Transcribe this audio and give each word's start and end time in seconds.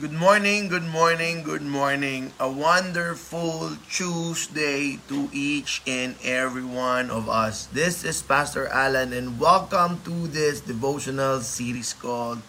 Good 0.00 0.16
morning, 0.16 0.72
good 0.72 0.88
morning, 0.88 1.44
good 1.44 1.60
morning. 1.60 2.32
A 2.40 2.48
wonderful 2.48 3.76
Tuesday 3.92 4.96
to 5.12 5.28
each 5.28 5.84
and 5.84 6.16
every 6.24 6.64
one 6.64 7.12
of 7.12 7.28
us. 7.28 7.68
This 7.68 8.00
is 8.00 8.24
Pastor 8.24 8.64
Alan 8.72 9.12
and 9.12 9.36
welcome 9.36 10.00
to 10.08 10.24
this 10.32 10.64
devotional 10.64 11.44
series 11.44 11.92
called 11.92 12.40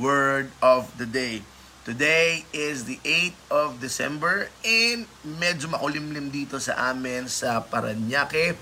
Word 0.00 0.48
of 0.64 0.96
the 0.96 1.04
Day. 1.04 1.44
Today 1.84 2.48
is 2.56 2.88
the 2.88 2.96
8th 3.04 3.36
of 3.52 3.84
December 3.84 4.48
and 4.64 5.04
medyo 5.20 5.76
makulimlim 5.76 6.32
dito 6.32 6.56
sa 6.56 6.88
amin 6.88 7.28
sa 7.28 7.60
Paranaque. 7.60 8.56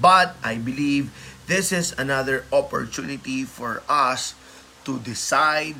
But 0.00 0.40
I 0.40 0.56
believe 0.56 1.12
this 1.44 1.68
is 1.76 1.92
another 2.00 2.48
opportunity 2.56 3.44
for 3.44 3.84
us 3.84 4.32
to 4.88 4.96
decide 4.96 5.76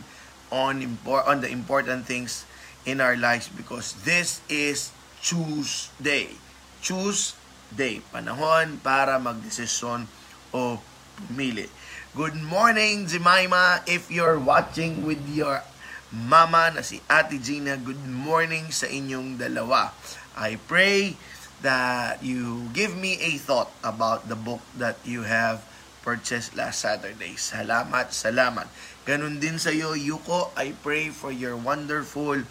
on 0.53 0.85
impor- 0.85 1.25
on 1.25 1.41
the 1.41 1.49
important 1.49 2.05
things 2.05 2.45
in 2.85 3.01
our 3.01 3.17
lives 3.17 3.49
because 3.49 3.97
this 4.05 4.45
is 4.53 4.93
choose 5.25 5.89
day. 5.97 6.37
Choose 6.85 7.33
day. 7.73 8.05
Panahon 8.13 8.77
para 8.85 9.17
magdesisyon 9.17 10.05
o 10.53 10.77
pumili. 11.17 11.73
Good 12.13 12.37
morning, 12.37 13.09
Jemima. 13.09 13.81
If 13.89 14.13
you're 14.13 14.37
watching 14.37 15.09
with 15.09 15.25
your 15.33 15.65
mama 16.13 16.77
na 16.77 16.85
si 16.85 17.01
Ate 17.09 17.41
Gina, 17.41 17.81
good 17.81 18.05
morning 18.05 18.69
sa 18.69 18.85
inyong 18.85 19.41
dalawa. 19.41 19.97
I 20.37 20.61
pray 20.69 21.17
that 21.65 22.21
you 22.21 22.69
give 22.77 22.93
me 22.93 23.17
a 23.23 23.41
thought 23.41 23.73
about 23.81 24.29
the 24.29 24.37
book 24.37 24.61
that 24.77 25.01
you 25.09 25.25
have 25.25 25.65
purchased 26.03 26.59
last 26.59 26.83
Saturday. 26.83 27.39
Salamat, 27.39 28.11
salamat. 28.11 28.67
Ganun 29.07 29.39
din 29.39 29.57
sa 29.57 29.71
iyo, 29.71 29.95
Yuko. 29.95 30.51
I 30.59 30.75
pray 30.83 31.15
for 31.15 31.31
your 31.31 31.55
wonderful 31.55 32.43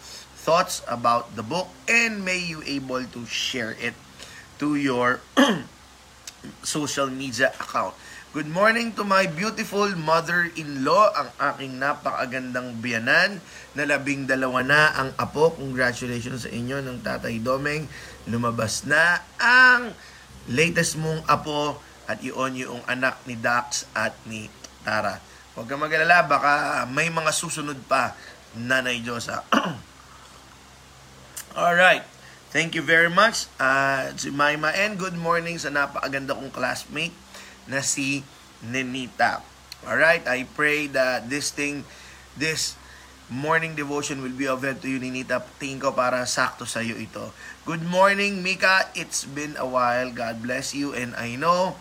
thoughts 0.42 0.82
about 0.90 1.38
the 1.38 1.44
book 1.44 1.70
and 1.86 2.24
may 2.26 2.40
you 2.40 2.64
able 2.66 3.04
to 3.04 3.22
share 3.28 3.78
it 3.78 3.94
to 4.58 4.74
your 4.74 5.22
social 6.66 7.06
media 7.06 7.54
account. 7.60 7.94
Good 8.32 8.48
morning 8.48 8.96
to 8.96 9.04
my 9.04 9.28
beautiful 9.28 9.92
mother-in-law, 9.92 11.04
ang 11.12 11.30
aking 11.36 11.76
napakagandang 11.76 12.80
biyanan, 12.80 13.44
na 13.76 13.84
labing 13.84 14.24
dalawa 14.24 14.64
na 14.64 14.88
ang 14.96 15.12
apo. 15.20 15.52
Congratulations 15.52 16.48
sa 16.48 16.50
inyo 16.50 16.80
ng 16.80 17.04
Tatay 17.04 17.44
Domeng. 17.44 17.84
Lumabas 18.24 18.88
na 18.88 19.20
ang 19.36 19.92
latest 20.48 20.96
mong 20.96 21.28
apo 21.28 21.76
at 22.12 22.20
iyon 22.20 22.60
yung 22.60 22.84
anak 22.84 23.24
ni 23.24 23.40
Dax 23.40 23.88
at 23.96 24.12
ni 24.28 24.52
Tara. 24.84 25.16
Huwag 25.56 25.64
kang 25.64 25.80
mag-alala, 25.80 26.28
baka 26.28 26.84
may 26.92 27.08
mga 27.08 27.32
susunod 27.32 27.80
pa, 27.88 28.12
Nanay 28.52 29.00
Diyosa. 29.00 29.48
Alright. 31.56 32.04
Thank 32.52 32.76
you 32.76 32.84
very 32.84 33.08
much, 33.08 33.48
uh, 33.56 34.12
Jemima. 34.12 34.76
And 34.76 35.00
good 35.00 35.16
morning 35.16 35.56
sa 35.56 35.72
napakaganda 35.72 36.36
kong 36.36 36.52
classmate 36.52 37.16
na 37.64 37.80
si 37.80 38.20
Nenita. 38.60 39.40
Alright, 39.88 40.28
I 40.28 40.44
pray 40.44 40.92
that 40.92 41.32
this 41.32 41.48
thing, 41.48 41.88
this 42.36 42.76
morning 43.32 43.72
devotion 43.72 44.20
will 44.20 44.36
be 44.36 44.44
of 44.44 44.60
help 44.60 44.84
to 44.84 44.88
you, 44.88 45.00
Ninita. 45.00 45.40
Tingin 45.56 45.80
ko 45.80 45.96
para 45.96 46.20
sakto 46.28 46.68
sa 46.68 46.84
iyo 46.84 47.00
ito. 47.00 47.32
Good 47.64 47.80
morning, 47.80 48.44
Mika. 48.44 48.92
It's 48.92 49.24
been 49.24 49.56
a 49.56 49.64
while. 49.64 50.12
God 50.12 50.44
bless 50.44 50.76
you. 50.76 50.92
And 50.92 51.16
I 51.16 51.40
know, 51.40 51.80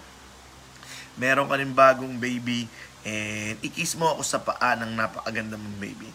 meron 1.19 1.47
ka 1.49 1.55
rin 1.59 1.72
bagong 1.73 2.19
baby. 2.22 2.69
And 3.01 3.57
ikis 3.66 3.97
mo 3.97 4.13
ako 4.13 4.22
sa 4.22 4.39
paa 4.39 4.77
ng 4.77 4.94
napakaganda 4.94 5.57
mong 5.57 5.77
baby. 5.81 6.09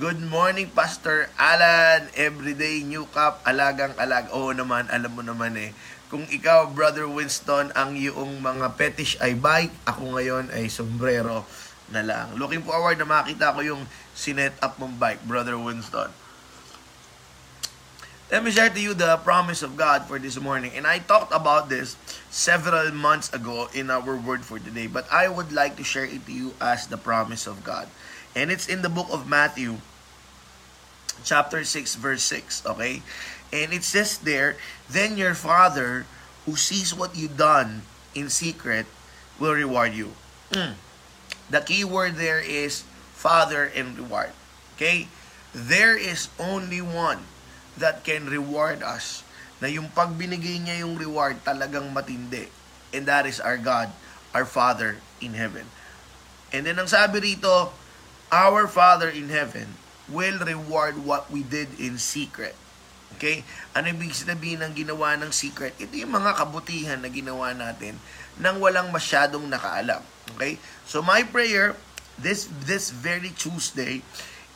Good 0.00 0.22
morning, 0.24 0.72
Pastor 0.72 1.28
Alan. 1.36 2.08
Everyday 2.16 2.80
new 2.86 3.04
cup, 3.12 3.44
alagang 3.44 3.92
alag. 4.00 4.32
Oo 4.32 4.54
naman, 4.54 4.88
alam 4.88 5.12
mo 5.12 5.20
naman 5.20 5.52
eh. 5.60 5.76
Kung 6.08 6.24
ikaw, 6.26 6.72
Brother 6.72 7.04
Winston, 7.06 7.70
ang 7.76 7.94
iyong 7.94 8.40
mga 8.40 8.74
fetish 8.74 9.20
ay 9.20 9.36
bike, 9.36 9.74
ako 9.84 10.16
ngayon 10.16 10.48
ay 10.50 10.72
sombrero 10.72 11.44
na 11.92 12.02
lang. 12.02 12.34
Looking 12.38 12.64
forward 12.64 12.96
na 12.98 13.06
makita 13.06 13.52
ko 13.52 13.60
yung 13.62 13.82
sinet 14.14 14.56
up 14.62 14.78
mong 14.80 14.96
bike, 14.96 15.22
Brother 15.26 15.58
Winston. 15.58 16.08
Let 18.30 18.44
me 18.46 18.54
share 18.54 18.70
to 18.70 18.78
you 18.78 18.94
the 18.94 19.18
promise 19.26 19.66
of 19.66 19.76
God 19.76 20.06
for 20.06 20.14
this 20.16 20.38
morning. 20.38 20.70
And 20.78 20.86
I 20.86 21.02
talked 21.02 21.34
about 21.34 21.66
this 21.66 21.98
several 22.30 22.94
months 22.94 23.26
ago 23.34 23.66
in 23.74 23.90
our 23.90 24.14
word 24.14 24.46
for 24.46 24.62
today, 24.62 24.86
but 24.86 25.02
I 25.10 25.26
would 25.26 25.50
like 25.50 25.74
to 25.82 25.84
share 25.84 26.06
it 26.06 26.24
to 26.26 26.32
you 26.32 26.54
as 26.62 26.86
the 26.86 26.96
promise 26.96 27.50
of 27.50 27.66
God. 27.66 27.90
And 28.38 28.54
it's 28.54 28.70
in 28.70 28.86
the 28.86 28.88
book 28.88 29.10
of 29.10 29.26
Matthew, 29.26 29.82
chapter 31.24 31.64
6, 31.66 31.96
verse 31.98 32.22
6. 32.22 32.66
Okay? 32.66 33.02
And 33.52 33.74
it 33.74 33.82
says 33.82 34.18
there, 34.18 34.54
Then 34.88 35.18
your 35.18 35.34
Father, 35.34 36.06
who 36.46 36.54
sees 36.54 36.94
what 36.94 37.18
you 37.18 37.26
done 37.26 37.82
in 38.14 38.30
secret, 38.30 38.86
will 39.40 39.58
reward 39.58 39.90
you. 39.92 40.14
Mm. 40.54 40.78
The 41.50 41.66
key 41.66 41.82
word 41.82 42.14
there 42.14 42.38
is 42.38 42.86
Father 43.10 43.66
and 43.74 43.98
reward. 43.98 44.30
Okay? 44.76 45.08
There 45.52 45.98
is 45.98 46.30
only 46.38 46.78
one 46.78 47.26
that 47.78 48.02
can 48.02 48.26
reward 48.26 48.82
us. 48.82 49.22
Na 49.60 49.68
yung 49.68 49.92
pag 49.92 50.16
binigay 50.16 50.56
niya 50.58 50.82
yung 50.82 50.96
reward 50.96 51.38
talagang 51.44 51.92
matindi. 51.92 52.48
And 52.90 53.06
that 53.06 53.28
is 53.28 53.38
our 53.38 53.60
God, 53.60 53.92
our 54.32 54.48
Father 54.48 54.98
in 55.22 55.36
heaven. 55.36 55.68
And 56.50 56.66
then 56.66 56.80
ang 56.80 56.90
sabi 56.90 57.22
rito, 57.22 57.70
our 58.32 58.66
Father 58.66 59.10
in 59.10 59.30
heaven 59.30 59.78
will 60.10 60.42
reward 60.42 60.98
what 61.06 61.30
we 61.30 61.46
did 61.46 61.70
in 61.78 62.00
secret. 62.00 62.58
Okay? 63.14 63.46
Ano 63.76 63.90
ibig 63.94 64.14
sabihin 64.14 64.64
ng 64.64 64.74
ginawa 64.74 65.14
ng 65.18 65.30
secret? 65.30 65.78
Ito 65.78 65.94
yung 65.94 66.14
mga 66.14 66.34
kabutihan 66.34 66.98
na 66.98 67.10
ginawa 67.10 67.54
natin 67.54 67.98
nang 68.40 68.58
walang 68.58 68.90
masyadong 68.90 69.46
nakaalam. 69.46 70.02
Okay? 70.34 70.58
So 70.86 71.04
my 71.04 71.22
prayer 71.22 71.78
this 72.20 72.50
this 72.68 72.92
very 72.92 73.32
Tuesday 73.32 74.04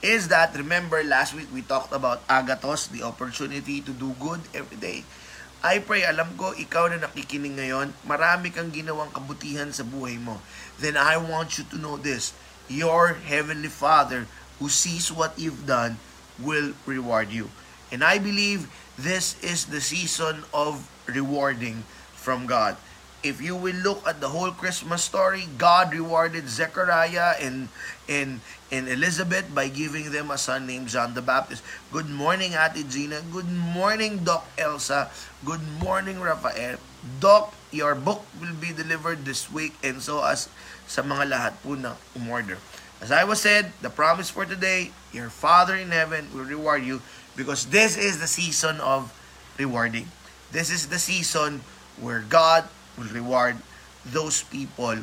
is 0.04 0.28
that 0.28 0.52
remember 0.52 1.00
last 1.00 1.32
week 1.32 1.48
we 1.48 1.64
talked 1.64 1.96
about 1.96 2.20
agatos, 2.28 2.92
the 2.92 3.00
opportunity 3.00 3.80
to 3.80 3.88
do 3.96 4.12
good 4.20 4.44
every 4.52 4.76
day. 4.76 5.00
I 5.64 5.80
pray, 5.80 6.04
alam 6.04 6.36
ko, 6.36 6.52
ikaw 6.52 6.92
na 6.92 7.00
nakikinig 7.00 7.56
ngayon, 7.56 7.96
marami 8.04 8.52
kang 8.52 8.68
ginawang 8.68 9.08
kabutihan 9.16 9.72
sa 9.72 9.80
buhay 9.80 10.20
mo. 10.20 10.44
Then 10.76 11.00
I 11.00 11.16
want 11.16 11.56
you 11.56 11.64
to 11.72 11.80
know 11.80 11.96
this 11.96 12.36
your 12.68 13.16
Heavenly 13.16 13.72
Father 13.72 14.28
who 14.60 14.68
sees 14.68 15.08
what 15.08 15.40
you've 15.40 15.64
done 15.64 15.96
will 16.36 16.76
reward 16.84 17.32
you. 17.32 17.48
And 17.88 18.04
I 18.04 18.20
believe 18.20 18.68
this 19.00 19.40
is 19.40 19.72
the 19.72 19.80
season 19.80 20.44
of 20.52 20.84
rewarding 21.08 21.88
from 22.12 22.44
God. 22.44 22.76
If 23.24 23.40
you 23.40 23.56
will 23.56 23.80
look 23.80 24.04
at 24.04 24.20
the 24.20 24.28
whole 24.28 24.52
Christmas 24.52 25.00
story, 25.00 25.48
God 25.56 25.96
rewarded 25.96 26.44
Zechariah 26.44 27.40
and 27.40 27.72
and 28.04 28.44
and 28.68 28.84
Elizabeth 28.84 29.48
by 29.48 29.72
giving 29.72 30.12
them 30.12 30.28
a 30.28 30.36
son 30.36 30.68
named 30.68 30.92
John 30.92 31.16
the 31.16 31.24
Baptist. 31.24 31.64
Good 31.88 32.12
morning, 32.12 32.52
Ate 32.52 32.84
Gina. 32.84 33.24
Good 33.32 33.48
morning, 33.48 34.28
Doc 34.28 34.44
Elsa. 34.60 35.08
Good 35.40 35.64
morning, 35.80 36.20
Rafael. 36.20 36.76
Doc, 37.16 37.56
your 37.72 37.96
book 37.96 38.28
will 38.36 38.52
be 38.60 38.76
delivered 38.76 39.24
this 39.24 39.48
week 39.48 39.72
and 39.80 40.04
so 40.04 40.20
as 40.20 40.52
sa 40.84 41.00
mga 41.00 41.24
lahat 41.32 41.52
po 41.64 41.80
na 41.80 41.96
umorder. 42.12 42.60
As 43.00 43.08
I 43.08 43.24
was 43.24 43.40
said, 43.40 43.72
the 43.80 43.88
promise 43.88 44.28
for 44.28 44.44
today, 44.44 44.92
your 45.16 45.32
Father 45.32 45.80
in 45.80 45.96
heaven 45.96 46.28
will 46.36 46.44
reward 46.44 46.84
you 46.84 47.00
because 47.40 47.72
this 47.72 47.96
is 47.96 48.20
the 48.20 48.28
season 48.28 48.84
of 48.84 49.16
rewarding. 49.56 50.12
This 50.52 50.68
is 50.68 50.92
the 50.92 51.00
season 51.00 51.64
where 51.96 52.20
God 52.20 52.68
will 52.96 53.10
reward 53.10 53.58
those 54.04 54.44
people 54.46 55.00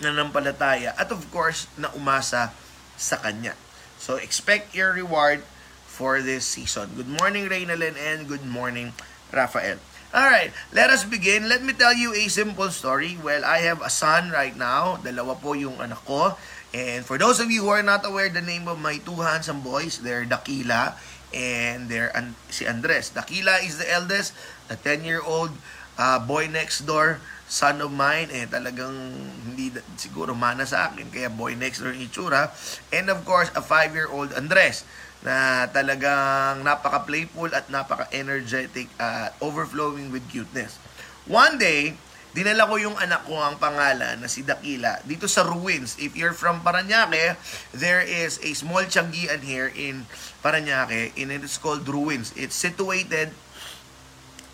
na 0.00 0.08
nampalataya 0.12 0.96
at 0.96 1.12
of 1.12 1.24
course 1.28 1.68
na 1.76 1.92
umasa 1.92 2.52
sa 2.96 3.16
Kanya. 3.20 3.56
So 4.00 4.16
expect 4.16 4.72
your 4.72 4.96
reward 4.96 5.44
for 5.84 6.24
this 6.24 6.48
season. 6.48 6.96
Good 6.96 7.12
morning, 7.20 7.52
Reynalyn, 7.52 7.92
and 7.96 8.24
good 8.24 8.44
morning, 8.48 8.96
Rafael. 9.28 9.76
Alright, 10.10 10.50
let 10.74 10.90
us 10.90 11.06
begin. 11.06 11.46
Let 11.46 11.62
me 11.62 11.70
tell 11.70 11.94
you 11.94 12.10
a 12.16 12.26
simple 12.26 12.72
story. 12.74 13.14
Well, 13.20 13.44
I 13.44 13.62
have 13.62 13.78
a 13.78 13.92
son 13.92 14.34
right 14.34 14.56
now. 14.56 14.98
Dalawa 14.98 15.38
po 15.38 15.54
yung 15.54 15.78
anak 15.78 16.02
ko. 16.02 16.34
And 16.74 17.06
for 17.06 17.14
those 17.14 17.38
of 17.38 17.46
you 17.50 17.68
who 17.68 17.70
are 17.70 17.86
not 17.86 18.02
aware 18.02 18.26
the 18.26 18.42
name 18.42 18.66
of 18.66 18.82
my 18.82 18.98
two 18.98 19.22
handsome 19.22 19.62
boys, 19.62 20.02
they're 20.02 20.26
Dakila 20.26 20.98
and 21.30 21.86
they're 21.86 22.10
si 22.50 22.66
Andres. 22.66 23.14
Dakila 23.14 23.62
is 23.62 23.78
the 23.78 23.86
eldest, 23.86 24.34
the 24.66 24.74
10-year-old 24.74 25.54
uh, 26.00 26.18
boy 26.24 26.48
next 26.48 26.88
door, 26.88 27.20
son 27.44 27.84
of 27.84 27.92
mine, 27.92 28.32
eh 28.32 28.48
talagang 28.48 28.96
hindi 29.44 29.68
siguro 30.00 30.32
mana 30.32 30.64
sa 30.64 30.88
akin, 30.88 31.12
kaya 31.12 31.28
boy 31.28 31.52
next 31.52 31.84
door 31.84 31.92
itsura. 31.92 32.48
And 32.88 33.12
of 33.12 33.20
course, 33.28 33.52
a 33.52 33.60
5-year-old 33.60 34.32
Andres 34.32 34.88
na 35.20 35.68
talagang 35.68 36.64
napaka-playful 36.64 37.52
at 37.52 37.68
napaka-energetic 37.68 38.88
at 38.96 39.36
uh, 39.36 39.44
overflowing 39.44 40.08
with 40.08 40.24
cuteness. 40.32 40.80
One 41.28 41.60
day, 41.60 42.00
dinala 42.32 42.64
ko 42.64 42.80
yung 42.80 42.96
anak 42.96 43.28
ko 43.28 43.36
ang 43.36 43.60
pangalan 43.60 44.22
na 44.22 44.28
si 44.30 44.40
Dakila 44.40 45.04
dito 45.04 45.28
sa 45.28 45.44
ruins. 45.44 46.00
If 46.00 46.16
you're 46.16 46.32
from 46.32 46.64
Paranaque, 46.64 47.36
there 47.76 48.00
is 48.00 48.40
a 48.40 48.56
small 48.56 48.86
Changian 48.88 49.44
here 49.44 49.68
in 49.68 50.08
Paranaque 50.40 51.12
and 51.20 51.28
it's 51.36 51.60
called 51.60 51.84
Ruins. 51.84 52.32
It's 52.32 52.56
situated 52.56 53.36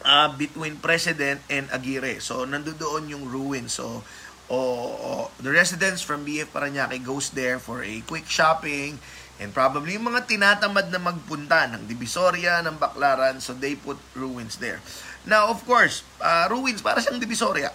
uh, 0.06 0.30
between 0.38 0.78
President 0.78 1.42
and 1.50 1.66
Aguirre. 1.74 2.22
So, 2.22 2.46
nandoon 2.46 3.10
yung 3.10 3.26
ruins. 3.26 3.74
So, 3.82 4.06
o, 4.46 4.58
o, 4.94 5.08
the 5.42 5.50
residents 5.50 6.00
from 6.00 6.22
BF 6.22 6.54
Paranaque 6.54 7.02
goes 7.02 7.34
there 7.34 7.58
for 7.58 7.82
a 7.82 7.98
quick 8.06 8.30
shopping 8.30 9.02
and 9.36 9.52
probably 9.52 9.98
yung 9.98 10.08
mga 10.08 10.24
tinatamad 10.24 10.88
na 10.88 11.02
magpunta 11.02 11.68
ng 11.68 11.84
Divisoria, 11.84 12.64
ng 12.64 12.80
Baclaran, 12.80 13.36
so 13.36 13.52
they 13.52 13.76
put 13.76 14.00
ruins 14.16 14.56
there. 14.56 14.80
Now, 15.28 15.52
of 15.52 15.60
course, 15.68 16.06
uh, 16.22 16.48
ruins, 16.48 16.80
para 16.80 17.02
siyang 17.04 17.20
Divisoria. 17.20 17.68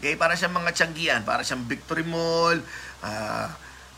Okay? 0.00 0.18
Para 0.18 0.34
siyang 0.34 0.56
mga 0.56 0.74
Tianggian, 0.74 1.22
para 1.22 1.46
siyang 1.46 1.62
Victory 1.62 2.02
Mall, 2.02 2.58
uh, 3.06 3.48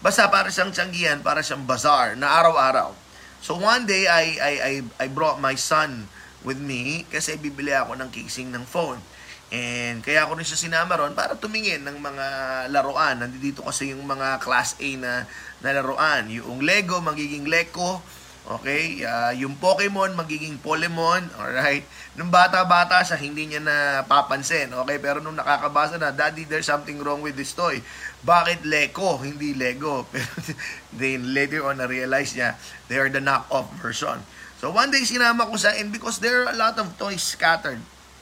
basta 0.05 0.29
para 0.29 0.53
siyang 0.53 0.69
Tianggian, 0.75 1.25
para 1.25 1.41
siyang 1.41 1.65
bazaar 1.65 2.13
na 2.19 2.29
araw-araw. 2.29 2.93
So 3.41 3.57
one 3.57 3.87
day, 3.89 4.05
I, 4.05 4.25
I, 4.37 4.53
I, 4.59 4.73
I 5.01 5.07
brought 5.09 5.41
my 5.41 5.55
son 5.55 6.11
with 6.47 6.59
me 6.59 7.07
kasi 7.11 7.35
bibili 7.39 7.75
ako 7.75 7.99
ng 7.99 8.11
casing 8.15 8.51
ng 8.55 8.67
phone. 8.67 9.01
And 9.49 10.05
kaya 10.05 10.29
ako 10.29 10.37
rin 10.37 10.45
siya 10.45 10.61
sinama 10.61 11.01
ron 11.01 11.17
para 11.17 11.33
tumingin 11.33 11.81
ng 11.81 11.97
mga 12.05 12.27
laruan. 12.69 13.17
Nandito 13.17 13.65
kasi 13.65 13.97
yung 13.97 14.05
mga 14.05 14.45
class 14.45 14.77
A 14.77 14.89
na, 15.01 15.25
na 15.65 15.71
laruan. 15.73 16.29
Yung 16.29 16.61
Lego, 16.61 17.01
magiging 17.01 17.49
Lego. 17.49 18.05
Okay? 18.49 19.05
Uh, 19.05 19.33
yung 19.37 19.57
Pokemon, 19.57 20.17
magiging 20.17 20.61
Polemon. 20.61 21.25
Alright? 21.41 21.85
Nung 22.17 22.29
bata-bata 22.29 23.01
siya, 23.01 23.17
hindi 23.17 23.49
niya 23.49 23.61
na 23.65 23.77
papansin. 24.05 24.69
Okay? 24.85 25.01
Pero 25.01 25.25
nung 25.25 25.37
nakakabasa 25.37 25.97
na, 25.97 26.13
Daddy, 26.13 26.45
there's 26.45 26.69
something 26.69 27.01
wrong 27.01 27.25
with 27.25 27.37
this 27.37 27.57
toy. 27.57 27.81
Bakit 28.25 28.69
Lego, 28.69 29.17
hindi 29.21 29.57
Lego? 29.57 30.05
Pero 30.13 30.29
then 31.01 31.33
later 31.33 31.65
on, 31.65 31.81
na-realize 31.81 32.37
niya, 32.37 32.57
they 32.93 33.01
are 33.01 33.09
the 33.09 33.21
knock-off 33.21 33.69
version. 33.81 34.21
So 34.59 34.75
one 34.75 34.91
day, 34.91 35.07
sinama 35.07 35.47
ko 35.47 35.55
sa, 35.55 35.75
and 35.79 35.95
because 35.95 36.19
there 36.19 36.45
are 36.45 36.51
a 36.51 36.59
lot 36.59 36.75
of 36.79 36.91
toys 36.99 37.23
scattered. 37.23 37.81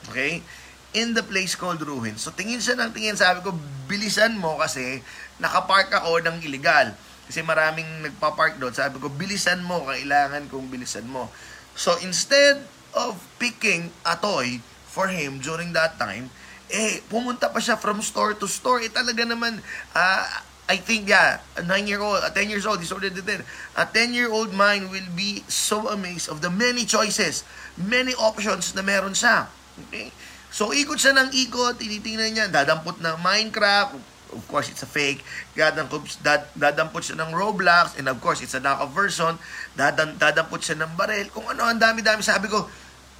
Okay? 0.09 0.45
In 0.93 1.17
the 1.17 1.25
place 1.25 1.57
called 1.57 1.81
Ruin. 1.81 2.15
So 2.21 2.29
tingin 2.29 2.61
siya 2.61 2.77
ng 2.77 2.93
tingin. 2.93 3.17
Sabi 3.17 3.41
ko, 3.41 3.53
bilisan 3.89 4.37
mo 4.37 4.61
kasi 4.61 5.01
nakapark 5.41 5.93
ako 5.93 6.21
ng 6.21 6.41
illegal 6.45 6.93
kasi 7.27 7.43
maraming 7.43 8.07
nagpa-park 8.07 8.55
doon. 8.55 8.71
Sabi 8.71 9.03
ko, 9.03 9.11
bilisan 9.11 9.59
mo. 9.67 9.83
Kailangan 9.83 10.47
kong 10.47 10.71
bilisan 10.71 11.03
mo. 11.11 11.27
So, 11.75 11.99
instead 11.99 12.63
of 12.95 13.19
picking 13.35 13.91
a 14.07 14.15
toy 14.15 14.63
for 14.87 15.11
him 15.11 15.43
during 15.43 15.75
that 15.75 15.99
time, 15.99 16.31
eh, 16.71 17.03
pumunta 17.11 17.51
pa 17.51 17.59
siya 17.59 17.75
from 17.75 17.99
store 17.99 18.31
to 18.39 18.47
store. 18.47 18.79
Eh, 18.79 18.87
talaga 18.87 19.27
naman, 19.27 19.59
uh, 19.91 20.25
I 20.67 20.75
think, 20.75 21.07
yeah, 21.07 21.39
a 21.55 21.63
9-year-old, 21.63 22.27
a 22.27 22.31
10 22.31 22.51
years 22.51 22.67
old, 22.67 22.83
he's 22.83 22.91
already 22.91 23.23
there. 23.23 23.43
A 23.79 23.87
10-year-old 23.87 24.51
mind 24.51 24.91
will 24.91 25.07
be 25.15 25.39
so 25.47 25.87
amazed 25.87 26.27
of 26.27 26.43
the 26.43 26.51
many 26.51 26.83
choices, 26.83 27.47
many 27.79 28.11
options 28.19 28.75
na 28.75 28.83
meron 28.83 29.15
siya. 29.15 29.47
Okay? 29.87 30.11
So, 30.51 30.75
ikot 30.75 30.99
siya 30.99 31.15
ng 31.15 31.31
ikot, 31.31 31.79
tinitingnan 31.79 32.35
niya, 32.35 32.45
dadampot 32.51 32.99
ng 32.99 33.15
Minecraft, 33.23 33.95
of 34.33 34.43
course, 34.51 34.67
it's 34.67 34.83
a 34.83 34.89
fake. 34.89 35.23
Dadampot, 35.55 36.03
dad, 36.19 36.51
dadampot 36.51 36.99
siya 36.99 37.15
ng 37.23 37.31
Roblox, 37.31 37.95
and 37.95 38.11
of 38.11 38.19
course, 38.19 38.43
it's 38.43 38.55
a 38.55 38.61
knockoff 38.61 38.91
version. 38.91 39.39
Dadan, 39.75 40.19
dadampot 40.19 40.59
siya 40.59 40.83
ng 40.83 40.99
baril. 40.99 41.31
Kung 41.31 41.47
ano, 41.47 41.63
ang 41.63 41.79
dami-dami. 41.79 42.19
Sabi 42.19 42.51
ko, 42.51 42.67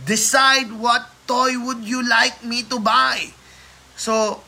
decide 0.03 0.67
what 0.75 1.07
toy 1.23 1.55
would 1.55 1.83
you 1.83 2.03
like 2.03 2.43
me 2.43 2.63
to 2.67 2.79
buy? 2.79 3.31
So, 3.95 4.43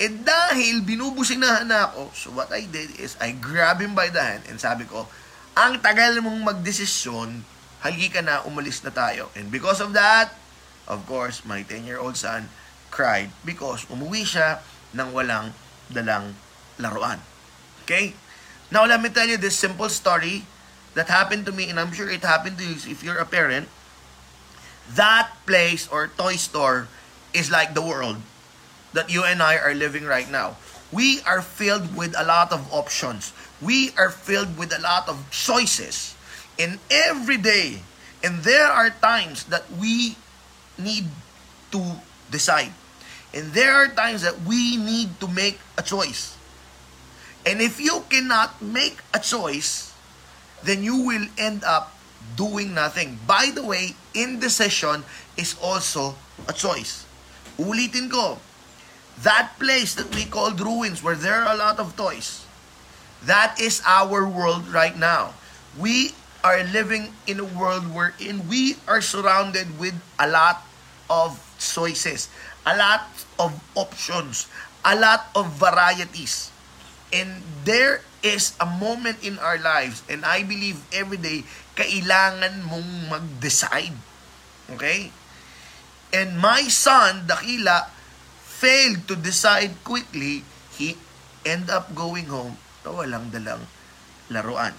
eh 0.00 0.08
dahil 0.08 0.80
binubusinahan 0.80 1.68
na 1.68 1.92
ako, 1.92 2.08
so 2.16 2.32
what 2.32 2.48
I 2.48 2.64
did 2.64 2.96
is, 2.96 3.20
I 3.20 3.36
grab 3.36 3.84
him 3.84 3.92
by 3.92 4.08
the 4.08 4.24
hand 4.24 4.48
and 4.48 4.56
sabi 4.56 4.88
ko, 4.88 5.04
ang 5.52 5.76
tagal 5.84 6.16
mong 6.24 6.40
magdesisyon, 6.40 7.44
haligi 7.84 8.08
ka 8.08 8.24
na, 8.24 8.40
umalis 8.48 8.80
na 8.80 8.88
tayo. 8.88 9.28
And 9.36 9.52
because 9.52 9.84
of 9.84 9.92
that, 9.92 10.32
of 10.88 11.04
course, 11.04 11.44
my 11.44 11.60
10-year-old 11.60 12.16
son 12.16 12.48
cried 12.88 13.28
because 13.44 13.84
umuwi 13.92 14.24
siya 14.24 14.64
nang 14.96 15.12
walang 15.12 15.52
dalang 15.92 16.32
laruan. 16.80 17.20
Okay? 17.84 18.16
Now, 18.72 18.88
let 18.88 19.04
me 19.04 19.12
tell 19.12 19.28
you 19.28 19.36
this 19.36 19.60
simple 19.60 19.92
story 19.92 20.48
that 20.96 21.12
happened 21.12 21.44
to 21.44 21.52
me, 21.52 21.68
and 21.68 21.76
I'm 21.76 21.92
sure 21.92 22.08
it 22.08 22.24
happened 22.24 22.56
to 22.56 22.64
you 22.64 22.80
if 22.88 23.04
you're 23.04 23.20
a 23.20 23.28
parent. 23.28 23.68
That 24.96 25.28
place 25.44 25.84
or 25.92 26.08
toy 26.08 26.40
store 26.40 26.88
is 27.36 27.52
like 27.52 27.76
the 27.76 27.84
world 27.84 28.24
that 28.92 29.10
you 29.10 29.24
and 29.24 29.42
I 29.42 29.56
are 29.56 29.74
living 29.74 30.04
right 30.04 30.30
now. 30.30 30.56
We 30.92 31.22
are 31.22 31.42
filled 31.42 31.96
with 31.96 32.14
a 32.18 32.24
lot 32.24 32.52
of 32.52 32.66
options. 32.72 33.32
We 33.62 33.92
are 33.96 34.10
filled 34.10 34.58
with 34.58 34.72
a 34.72 34.80
lot 34.80 35.08
of 35.08 35.30
choices. 35.30 36.16
in 36.60 36.76
every 36.92 37.40
day, 37.40 37.80
and 38.20 38.44
there 38.44 38.68
are 38.68 38.92
times 39.00 39.48
that 39.48 39.64
we 39.80 40.12
need 40.76 41.08
to 41.72 41.80
decide. 42.28 42.76
And 43.32 43.56
there 43.56 43.72
are 43.72 43.88
times 43.88 44.20
that 44.28 44.36
we 44.44 44.76
need 44.76 45.16
to 45.24 45.26
make 45.28 45.56
a 45.80 45.82
choice. 45.82 46.36
And 47.48 47.64
if 47.64 47.80
you 47.80 48.04
cannot 48.12 48.60
make 48.60 49.00
a 49.16 49.20
choice, 49.24 49.96
then 50.60 50.84
you 50.84 51.00
will 51.00 51.24
end 51.40 51.64
up 51.64 51.96
doing 52.36 52.76
nothing. 52.76 53.16
By 53.24 53.48
the 53.54 53.64
way, 53.64 53.96
indecision 54.12 55.08
is 55.40 55.56
also 55.64 56.12
a 56.44 56.52
choice. 56.52 57.08
Ulitin 57.56 58.12
ko, 58.12 58.36
that 59.22 59.52
place 59.58 59.94
that 59.94 60.14
we 60.14 60.24
called 60.24 60.60
ruins 60.60 61.02
where 61.02 61.16
there 61.16 61.42
are 61.42 61.54
a 61.54 61.56
lot 61.56 61.78
of 61.78 61.96
toys, 61.96 62.44
that 63.24 63.60
is 63.60 63.82
our 63.86 64.26
world 64.28 64.68
right 64.68 64.96
now. 64.96 65.34
We 65.78 66.12
are 66.42 66.64
living 66.64 67.12
in 67.26 67.38
a 67.38 67.44
world 67.44 67.92
wherein 67.92 68.48
we 68.48 68.76
are 68.88 69.00
surrounded 69.00 69.78
with 69.78 69.94
a 70.18 70.28
lot 70.28 70.64
of 71.10 71.36
choices 71.60 72.30
a 72.66 72.76
lot 72.76 73.08
of 73.38 73.56
options, 73.74 74.48
a 74.84 74.96
lot 74.96 75.28
of 75.34 75.52
varieties. 75.56 76.52
And 77.12 77.42
there 77.64 78.02
is 78.22 78.54
a 78.60 78.66
moment 78.66 79.24
in 79.24 79.38
our 79.40 79.58
lives, 79.58 80.04
and 80.08 80.24
I 80.24 80.44
believe 80.44 80.84
every 80.92 81.18
day, 81.18 81.42
kailangan 81.74 82.68
mong 82.68 83.10
mag-decide. 83.10 83.96
Okay? 84.76 85.10
And 86.12 86.38
my 86.38 86.68
son, 86.68 87.26
Dakila, 87.26 87.88
failed 88.60 89.08
to 89.08 89.16
decide 89.16 89.72
quickly. 89.88 90.44
He 90.76 91.00
end 91.48 91.72
up 91.72 91.96
going 91.96 92.28
home 92.28 92.60
na 92.84 92.92
walang 92.92 93.32
dalang 93.32 93.64
laruan. 94.28 94.76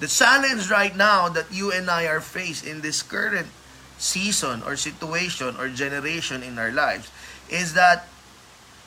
The 0.00 0.08
challenge 0.08 0.72
right 0.72 0.96
now 0.96 1.28
that 1.28 1.52
you 1.52 1.70
and 1.70 1.92
I 1.92 2.08
are 2.08 2.24
faced 2.24 2.64
in 2.64 2.80
this 2.80 3.04
current 3.04 3.52
season 4.00 4.64
or 4.66 4.74
situation 4.74 5.54
or 5.60 5.70
generation 5.70 6.42
in 6.42 6.58
our 6.58 6.72
lives 6.72 7.12
is 7.46 7.76
that 7.78 8.08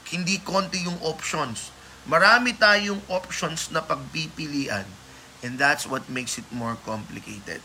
hindi 0.09 0.41
konti 0.41 0.83
yung 0.83 0.99
options. 1.05 1.71
Marami 2.09 2.57
tayong 2.57 2.99
options 3.07 3.71
na 3.71 3.79
pagpipilian 3.85 4.83
and 5.45 5.55
that's 5.55 5.85
what 5.85 6.09
makes 6.09 6.35
it 6.35 6.47
more 6.49 6.75
complicated. 6.83 7.61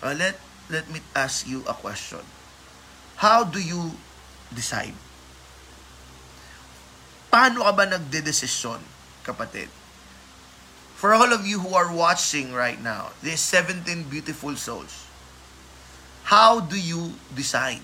Uh, 0.00 0.16
let, 0.16 0.40
let 0.72 0.88
me 0.88 1.04
ask 1.12 1.44
you 1.44 1.60
a 1.68 1.76
question. 1.76 2.24
How 3.20 3.44
do 3.44 3.60
you 3.60 4.00
decide? 4.54 4.94
Paano 7.30 7.62
ka 7.62 7.72
ba 7.72 7.86
nagdedesisyon, 7.86 8.82
kapatid? 9.22 9.70
For 10.98 11.16
all 11.16 11.32
of 11.32 11.46
you 11.46 11.64
who 11.64 11.72
are 11.72 11.88
watching 11.88 12.52
right 12.52 12.76
now, 12.76 13.14
these 13.24 13.40
17 13.40 14.10
beautiful 14.10 14.52
souls, 14.58 15.10
How 16.30 16.62
do 16.62 16.78
you 16.78 17.18
decide? 17.34 17.82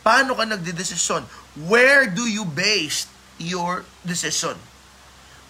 Paano 0.00 0.32
ka 0.32 0.48
nagdedesisyon? 0.48 1.28
Where 1.68 2.08
do 2.08 2.24
you 2.24 2.48
base 2.48 3.04
your 3.36 3.84
decision? 4.08 4.56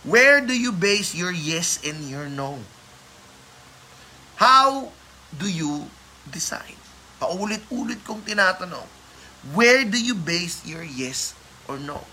Where 0.03 0.43
do 0.43 0.51
you 0.51 0.75
base 0.75 1.15
your 1.15 1.31
yes 1.31 1.79
and 1.87 2.11
your 2.11 2.27
no? 2.27 2.59
How 4.35 4.91
do 5.31 5.47
you 5.47 5.87
decide? 6.27 6.75
Paulit-ulit 7.23 8.03
kong 8.03 8.27
tinatanong. 8.27 8.91
Where 9.53 9.85
do 9.85 10.01
you 10.01 10.17
base 10.17 10.65
your 10.65 10.81
yes 10.81 11.37
or 11.69 11.77
no? 11.77 12.09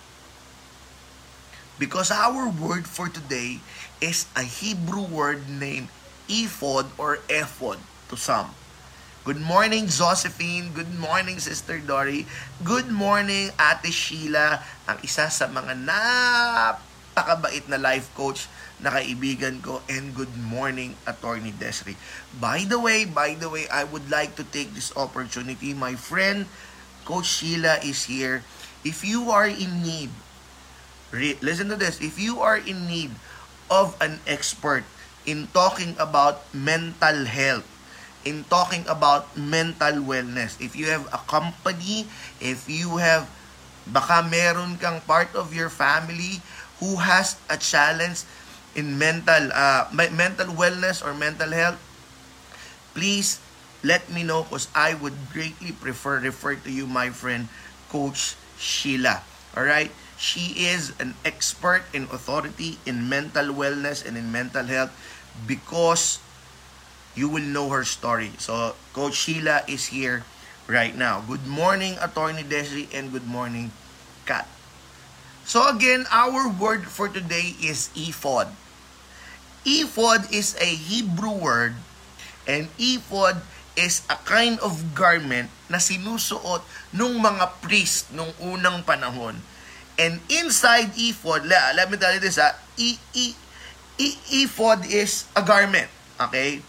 Because 1.79 2.11
our 2.11 2.51
word 2.51 2.83
for 2.83 3.07
today 3.07 3.63
is 4.03 4.27
a 4.35 4.43
Hebrew 4.43 5.07
word 5.07 5.47
named 5.47 5.87
ephod 6.27 6.91
or 6.99 7.23
ephod 7.31 7.79
to 8.11 8.19
some. 8.19 8.51
Good 9.23 9.39
morning, 9.39 9.87
Josephine. 9.87 10.75
Good 10.75 10.91
morning, 10.99 11.39
Sister 11.39 11.79
Dory. 11.79 12.27
Good 12.67 12.91
morning, 12.91 13.55
Ate 13.55 13.93
Sheila, 13.93 14.59
ang 14.89 14.99
isa 14.99 15.31
sa 15.31 15.47
mga 15.47 15.77
napakabait 15.87 17.63
na 17.71 17.79
life 17.79 18.11
coach 18.17 18.51
na 18.81 18.91
kaibigan 18.91 19.61
ko. 19.61 19.79
And 19.87 20.17
good 20.17 20.33
morning, 20.35 20.97
Attorney 21.05 21.53
Desri. 21.53 21.95
By 22.33 22.65
the 22.65 22.81
way, 22.81 23.05
by 23.05 23.37
the 23.37 23.47
way, 23.47 23.69
I 23.69 23.85
would 23.85 24.09
like 24.09 24.35
to 24.41 24.43
take 24.43 24.73
this 24.73 24.89
opportunity, 24.97 25.77
my 25.77 25.93
friend, 25.93 26.49
Coach 27.05 27.25
Sheila 27.27 27.79
is 27.83 28.05
here. 28.05 28.43
If 28.83 29.05
you 29.05 29.29
are 29.29 29.47
in 29.47 29.83
need, 29.83 30.09
re- 31.11 31.37
listen 31.41 31.69
to 31.69 31.77
this, 31.77 32.01
if 32.01 32.17
you 32.17 32.41
are 32.41 32.57
in 32.57 32.87
need 32.87 33.11
of 33.69 33.95
an 34.01 34.19
expert 34.25 34.83
in 35.25 35.47
talking 35.53 35.95
about 35.99 36.41
mental 36.53 37.25
health, 37.25 37.67
in 38.25 38.43
talking 38.49 38.85
about 38.89 39.37
mental 39.37 40.01
wellness, 40.01 40.59
if 40.61 40.75
you 40.75 40.87
have 40.89 41.05
a 41.13 41.21
company, 41.29 42.07
if 42.41 42.69
you 42.69 42.97
have, 42.97 43.29
baka 43.85 44.25
meron 44.29 44.77
kang 44.77 45.01
part 45.05 45.33
of 45.33 45.53
your 45.53 45.69
family 45.69 46.41
who 46.81 46.97
has 47.01 47.37
a 47.49 47.57
challenge 47.57 48.25
in 48.73 48.97
mental 48.97 49.51
uh, 49.53 49.89
mental 49.93 50.53
wellness 50.53 51.03
or 51.05 51.13
mental 51.13 51.49
health, 51.49 51.77
please 52.93 53.41
let 53.83 54.09
me 54.09 54.23
know 54.23 54.43
because 54.43 54.67
I 54.73 54.93
would 54.93 55.13
greatly 55.33 55.71
prefer 55.71 56.19
refer 56.19 56.55
to 56.55 56.71
you, 56.71 56.85
my 56.85 57.09
friend, 57.09 57.49
Coach 57.89 58.35
Sheila. 58.57 59.21
All 59.57 59.63
right? 59.65 59.91
She 60.21 60.69
is 60.69 60.93
an 61.01 61.17
expert 61.25 61.83
in 61.93 62.05
authority 62.13 62.77
in 62.85 63.09
mental 63.09 63.49
wellness 63.49 64.05
and 64.05 64.15
in 64.17 64.31
mental 64.31 64.65
health 64.65 64.93
because 65.47 66.21
you 67.17 67.27
will 67.27 67.43
know 67.43 67.69
her 67.73 67.83
story. 67.83 68.31
So, 68.37 68.77
Coach 68.93 69.17
Sheila 69.17 69.65
is 69.67 69.89
here 69.89 70.23
right 70.69 70.95
now. 70.95 71.25
Good 71.25 71.47
morning, 71.47 71.97
Attorney 71.99 72.45
Desi, 72.45 72.85
and 72.93 73.11
good 73.11 73.25
morning, 73.25 73.73
Kat. 74.29 74.47
So 75.43 75.67
again, 75.67 76.05
our 76.11 76.47
word 76.47 76.85
for 76.87 77.09
today 77.09 77.57
is 77.59 77.89
ephod. 77.97 78.53
Ephod 79.65 80.31
is 80.31 80.55
a 80.61 80.69
Hebrew 80.69 81.33
word 81.33 81.75
and 82.47 82.69
ephod 82.79 83.41
is 83.79 84.03
a 84.11 84.17
kind 84.27 84.59
of 84.59 84.91
garment 84.91 85.47
na 85.71 85.79
sinusuot 85.79 86.63
nung 86.91 87.19
mga 87.19 87.63
priest 87.63 88.11
nung 88.11 88.31
unang 88.43 88.83
panahon. 88.83 89.39
And 89.95 90.17
inside 90.31 90.91
ephod, 90.97 91.45
let, 91.45 91.75
let 91.77 91.87
me 91.87 91.95
tell 91.95 92.11
you 92.11 92.23
this 92.23 92.41
ha, 92.41 92.57
e, 92.75 92.97
e, 93.15 93.35
e, 93.99 94.07
ephod 94.43 94.83
is 94.87 95.29
a 95.37 95.43
garment. 95.45 95.87
Okay? 96.19 96.59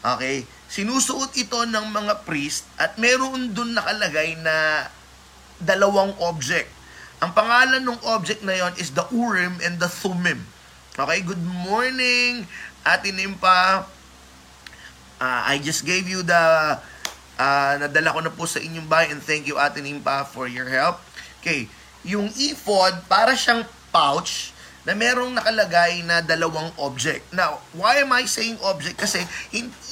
Okay? 0.00 0.46
Sinusuot 0.68 1.32
ito 1.36 1.64
ng 1.64 1.86
mga 1.90 2.28
priest 2.28 2.68
at 2.76 3.00
meron 3.00 3.56
dun 3.56 3.72
nakalagay 3.72 4.36
na 4.40 4.88
dalawang 5.58 6.12
object. 6.22 6.68
Ang 7.18 7.34
pangalan 7.34 7.82
ng 7.82 7.98
object 8.14 8.46
na 8.46 8.54
yon 8.54 8.72
is 8.78 8.94
the 8.94 9.02
Urim 9.10 9.58
and 9.64 9.82
the 9.82 9.90
Thummim. 9.90 10.46
Okay, 10.94 11.22
good 11.22 11.42
morning, 11.66 12.46
Ate 12.86 13.10
Nimpa. 13.10 13.86
Uh, 15.18 15.50
I 15.50 15.58
just 15.58 15.82
gave 15.82 16.06
you 16.06 16.22
the, 16.22 16.78
uh, 17.38 17.72
nadala 17.82 18.14
ko 18.14 18.20
na 18.22 18.30
po 18.30 18.46
sa 18.46 18.62
inyong 18.62 18.86
bahay 18.86 19.10
and 19.10 19.18
thank 19.18 19.50
you 19.50 19.58
Ate 19.58 19.82
Nimpa 19.82 20.26
for 20.30 20.46
your 20.46 20.70
help. 20.70 21.02
Okay, 21.42 21.66
yung 22.06 22.30
ephod, 22.38 23.06
para 23.10 23.34
siyang 23.34 23.66
pouch 23.90 24.54
na 24.86 24.94
merong 24.94 25.36
nakalagay 25.36 26.00
na 26.06 26.22
dalawang 26.22 26.70
object. 26.80 27.26
Now, 27.34 27.60
why 27.74 28.00
am 28.00 28.14
I 28.14 28.24
saying 28.24 28.56
object? 28.62 28.96
Kasi 28.96 29.20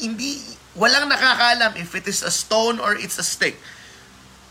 hindi, 0.01 0.41
walang 0.79 1.11
nakakalam 1.11 1.77
if 1.77 1.93
it 1.93 2.07
is 2.07 2.23
a 2.23 2.33
stone 2.33 2.79
or 2.79 2.97
it's 2.97 3.19
a 3.21 3.27
stick. 3.27 3.59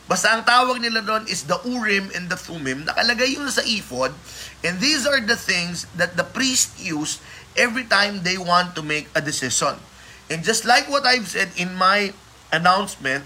Basta 0.05 0.37
ang 0.37 0.45
tawag 0.45 0.77
nila 0.77 1.01
doon 1.01 1.25
is 1.25 1.49
the 1.49 1.57
Urim 1.65 2.13
and 2.13 2.29
the 2.29 2.37
Thummim. 2.37 2.85
Nakalagay 2.85 3.33
yun 3.33 3.49
sa 3.49 3.65
ephod. 3.65 4.13
And 4.61 4.77
these 4.77 5.09
are 5.09 5.17
the 5.17 5.33
things 5.37 5.89
that 5.97 6.13
the 6.13 6.27
priest 6.27 6.77
use 6.77 7.17
every 7.57 7.89
time 7.89 8.21
they 8.21 8.37
want 8.37 8.77
to 8.77 8.85
make 8.85 9.09
a 9.17 9.21
decision. 9.21 9.81
And 10.29 10.43
just 10.43 10.65
like 10.65 10.89
what 10.89 11.05
I've 11.05 11.27
said 11.27 11.49
in 11.57 11.75
my 11.75 12.13
announcement 12.51 13.25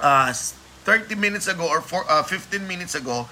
uh, 0.00 0.32
30 0.32 1.14
minutes 1.14 1.48
ago 1.48 1.68
or 1.68 1.80
four, 1.80 2.04
uh, 2.08 2.22
15 2.22 2.66
minutes 2.66 2.94
ago, 2.94 3.28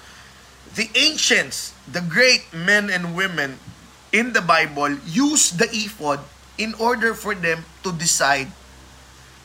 the 0.75 0.89
ancients, 0.95 1.73
the 1.89 2.01
great 2.01 2.47
men 2.53 2.89
and 2.89 3.15
women 3.15 3.59
in 4.11 4.33
the 4.33 4.41
Bible 4.41 4.97
use 5.05 5.51
the 5.51 5.67
ephod 5.71 6.19
in 6.57 6.73
order 6.75 7.13
for 7.13 7.35
them 7.35 7.65
to 7.83 7.91
decide 7.91 8.47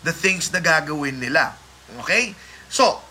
the 0.02 0.12
things 0.12 0.52
na 0.52 0.60
gagawin 0.60 1.18
nila. 1.18 1.54
Okay? 2.02 2.34
So, 2.70 3.02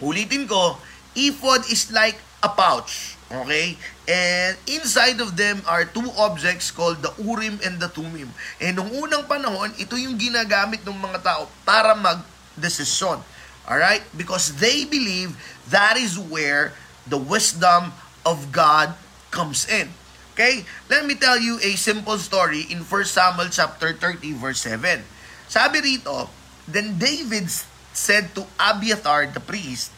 Ulitin 0.00 0.44
ko, 0.48 0.76
ephod 1.16 1.64
is 1.72 1.88
like 1.92 2.20
a 2.44 2.48
pouch. 2.52 3.16
Okay? 3.32 3.76
And 4.06 4.54
inside 4.70 5.18
of 5.18 5.34
them 5.34 5.66
are 5.66 5.82
two 5.82 6.06
objects 6.14 6.70
called 6.70 7.02
the 7.02 7.10
Urim 7.18 7.58
and 7.66 7.82
the 7.82 7.90
Tumim. 7.90 8.30
And 8.62 8.78
nung 8.78 8.94
unang 8.94 9.26
panahon, 9.26 9.74
ito 9.82 9.98
yung 9.98 10.14
ginagamit 10.14 10.86
ng 10.86 10.94
mga 10.94 11.26
tao 11.26 11.50
para 11.66 11.98
mag-desisyon. 11.98 13.18
Alright? 13.66 14.06
Because 14.14 14.62
they 14.62 14.86
believe 14.86 15.34
that 15.74 15.98
is 15.98 16.14
where 16.14 16.70
the 17.10 17.18
wisdom 17.18 17.90
of 18.22 18.54
God 18.54 18.94
comes 19.34 19.66
in. 19.66 19.90
Okay? 20.38 20.62
Let 20.86 21.02
me 21.02 21.18
tell 21.18 21.42
you 21.42 21.58
a 21.58 21.74
simple 21.74 22.18
story 22.22 22.62
in 22.70 22.86
1 22.86 23.10
Samuel 23.10 23.50
chapter 23.50 23.90
30 23.90 24.38
verse 24.38 24.62
7. 24.62 25.02
Sabi 25.50 25.82
rito, 25.82 26.30
Then 26.70 26.98
David 26.98 27.50
said 27.90 28.34
to 28.38 28.46
Abiathar 28.58 29.34
the 29.34 29.42
priest, 29.42 29.90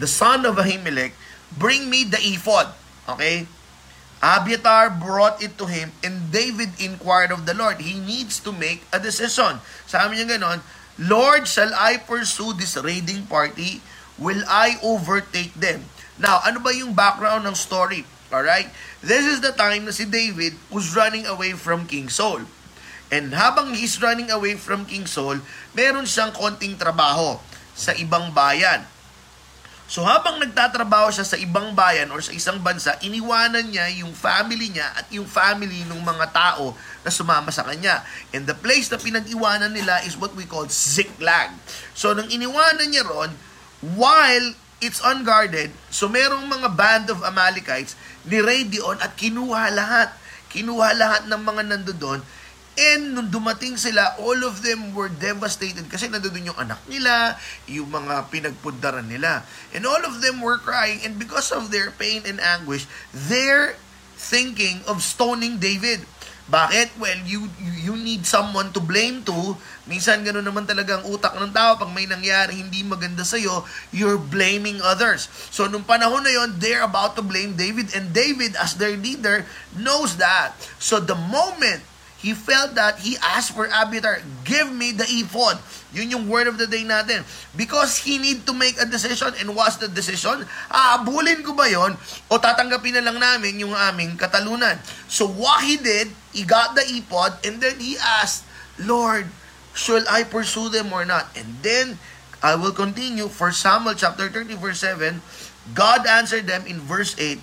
the 0.00 0.08
son 0.08 0.48
of 0.48 0.56
Ahimelech, 0.56 1.12
bring 1.52 1.92
me 1.92 2.04
the 2.04 2.20
ephod. 2.20 2.72
Okay? 3.08 3.46
Abiathar 4.22 4.86
brought 5.02 5.42
it 5.42 5.58
to 5.58 5.66
him 5.66 5.90
and 6.06 6.30
David 6.30 6.70
inquired 6.78 7.34
of 7.34 7.42
the 7.42 7.58
Lord. 7.58 7.82
He 7.82 7.98
needs 7.98 8.38
to 8.46 8.54
make 8.54 8.86
a 8.94 9.02
decision. 9.02 9.58
Sabi 9.90 10.22
niya 10.22 10.38
ganon, 10.38 10.62
Lord, 10.94 11.50
shall 11.50 11.74
I 11.74 11.98
pursue 11.98 12.54
this 12.54 12.78
raiding 12.78 13.26
party? 13.26 13.82
Will 14.14 14.46
I 14.46 14.78
overtake 14.78 15.58
them? 15.58 15.90
Now, 16.22 16.38
ano 16.46 16.62
ba 16.62 16.70
yung 16.70 16.94
background 16.94 17.42
ng 17.50 17.58
story? 17.58 18.06
Alright? 18.30 18.70
This 19.02 19.26
is 19.26 19.42
the 19.42 19.50
time 19.50 19.90
na 19.90 19.92
si 19.92 20.06
David 20.06 20.54
was 20.70 20.94
running 20.94 21.26
away 21.26 21.58
from 21.58 21.90
King 21.90 22.06
Saul. 22.06 22.46
And 23.10 23.34
habang 23.34 23.74
he's 23.74 23.98
running 23.98 24.30
away 24.30 24.54
from 24.54 24.86
King 24.86 25.10
Saul, 25.10 25.42
meron 25.74 26.06
siyang 26.06 26.30
konting 26.32 26.78
trabaho 26.78 27.42
sa 27.74 27.92
ibang 27.98 28.30
bayan. 28.30 28.86
So 29.90 30.06
habang 30.06 30.40
nagtatrabaho 30.40 31.12
siya 31.12 31.26
sa 31.26 31.36
ibang 31.36 31.76
bayan 31.76 32.08
or 32.14 32.22
sa 32.24 32.32
isang 32.32 32.62
bansa, 32.64 32.96
iniwanan 33.04 33.68
niya 33.68 33.92
yung 34.00 34.16
family 34.16 34.72
niya 34.72 34.88
at 34.96 35.06
yung 35.12 35.28
family 35.28 35.84
ng 35.84 36.00
mga 36.00 36.26
tao 36.32 36.72
na 37.04 37.10
sumama 37.12 37.52
sa 37.52 37.66
kanya. 37.66 38.00
And 38.32 38.48
the 38.48 38.56
place 38.56 38.88
na 38.88 38.96
pinag-iwanan 38.96 39.74
nila 39.74 40.00
is 40.06 40.16
what 40.16 40.32
we 40.32 40.48
call 40.48 40.64
Ziklag. 40.70 41.52
So 41.92 42.16
nang 42.16 42.32
iniwanan 42.32 42.88
niya 42.88 43.04
ron, 43.04 43.36
while 43.94 44.56
it's 44.80 45.02
unguarded, 45.04 45.74
so 45.92 46.08
merong 46.08 46.48
mga 46.48 46.68
band 46.72 47.06
of 47.12 47.20
Amalekites, 47.20 47.98
ni-raid 48.24 48.72
at 49.02 49.12
kinuha 49.18 49.70
lahat. 49.74 50.10
Kinuha 50.52 50.92
lahat 50.96 51.22
ng 51.28 51.42
mga 51.42 51.62
nando 51.68 51.92
doon 51.96 52.20
And 52.72 53.12
nung 53.12 53.28
dumating 53.28 53.76
sila, 53.76 54.16
all 54.16 54.48
of 54.48 54.64
them 54.64 54.96
were 54.96 55.12
devastated 55.12 55.84
kasi 55.92 56.08
nandoon 56.08 56.48
yung 56.48 56.56
anak 56.56 56.80
nila, 56.88 57.36
yung 57.68 57.92
mga 57.92 58.32
pinagpundaran 58.32 59.04
nila. 59.04 59.44
And 59.76 59.84
all 59.84 60.00
of 60.08 60.24
them 60.24 60.40
were 60.40 60.56
crying 60.56 61.04
and 61.04 61.20
because 61.20 61.52
of 61.52 61.68
their 61.68 61.92
pain 61.92 62.24
and 62.24 62.40
anguish, 62.40 62.88
they're 63.12 63.76
thinking 64.16 64.80
of 64.88 65.04
stoning 65.04 65.60
David. 65.60 66.08
Bakit? 66.48 66.98
Well, 66.98 67.20
you, 67.22 67.46
you 67.60 67.94
need 67.94 68.26
someone 68.26 68.74
to 68.74 68.80
blame 68.82 69.22
to. 69.28 69.54
Minsan 69.86 70.26
gano'n 70.26 70.42
naman 70.42 70.66
talaga 70.66 70.98
ang 70.98 71.06
utak 71.06 71.38
ng 71.38 71.54
tao. 71.54 71.78
Pag 71.78 71.94
may 71.94 72.08
nangyari 72.08 72.58
hindi 72.58 72.82
maganda 72.82 73.22
sa'yo, 73.22 73.62
you're 73.94 74.18
blaming 74.18 74.82
others. 74.82 75.30
So, 75.54 75.70
nung 75.70 75.86
panahon 75.86 76.26
na 76.26 76.34
yon, 76.34 76.58
they're 76.58 76.82
about 76.82 77.14
to 77.14 77.22
blame 77.22 77.54
David. 77.54 77.94
And 77.94 78.10
David, 78.10 78.58
as 78.58 78.74
their 78.74 78.98
leader, 78.98 79.46
knows 79.78 80.18
that. 80.18 80.58
So, 80.82 80.98
the 80.98 81.16
moment 81.16 81.86
He 82.22 82.38
felt 82.38 82.78
that 82.78 83.02
he 83.02 83.18
asked 83.18 83.50
for 83.50 83.66
Abiathar, 83.66 84.22
give 84.46 84.70
me 84.70 84.94
the 84.94 85.02
ephod. 85.02 85.58
Yun 85.90 86.14
yung 86.14 86.24
word 86.30 86.46
of 86.46 86.54
the 86.54 86.70
day 86.70 86.86
natin. 86.86 87.26
Because 87.58 87.98
he 87.98 88.22
need 88.22 88.46
to 88.46 88.54
make 88.54 88.78
a 88.78 88.86
decision. 88.86 89.34
And 89.42 89.58
what's 89.58 89.82
the 89.82 89.90
decision? 89.90 90.46
Aabulin 90.70 91.42
ko 91.42 91.58
ba 91.58 91.66
yon 91.66 91.98
O 92.30 92.38
tatanggapin 92.38 92.94
na 92.94 93.10
lang 93.10 93.18
namin 93.18 93.58
yung 93.58 93.74
aming 93.74 94.14
katalunan? 94.14 94.78
So 95.10 95.26
what 95.26 95.66
he 95.66 95.76
did, 95.82 96.14
he 96.30 96.46
got 96.46 96.78
the 96.78 96.86
ephod 96.86 97.42
and 97.42 97.58
then 97.58 97.82
he 97.82 97.98
asked, 97.98 98.46
Lord, 98.78 99.26
shall 99.74 100.06
I 100.06 100.22
pursue 100.22 100.70
them 100.70 100.94
or 100.94 101.02
not? 101.04 101.26
And 101.34 101.58
then, 101.66 101.98
I 102.42 102.58
will 102.58 102.74
continue 102.74 103.30
for 103.30 103.54
Samuel 103.54 103.94
chapter 103.94 104.26
30 104.26 104.58
verse 104.58 104.82
7. 104.82 105.22
God 105.74 106.06
answered 106.06 106.50
them 106.50 106.66
in 106.66 106.82
verse 106.82 107.14
8, 107.14 107.38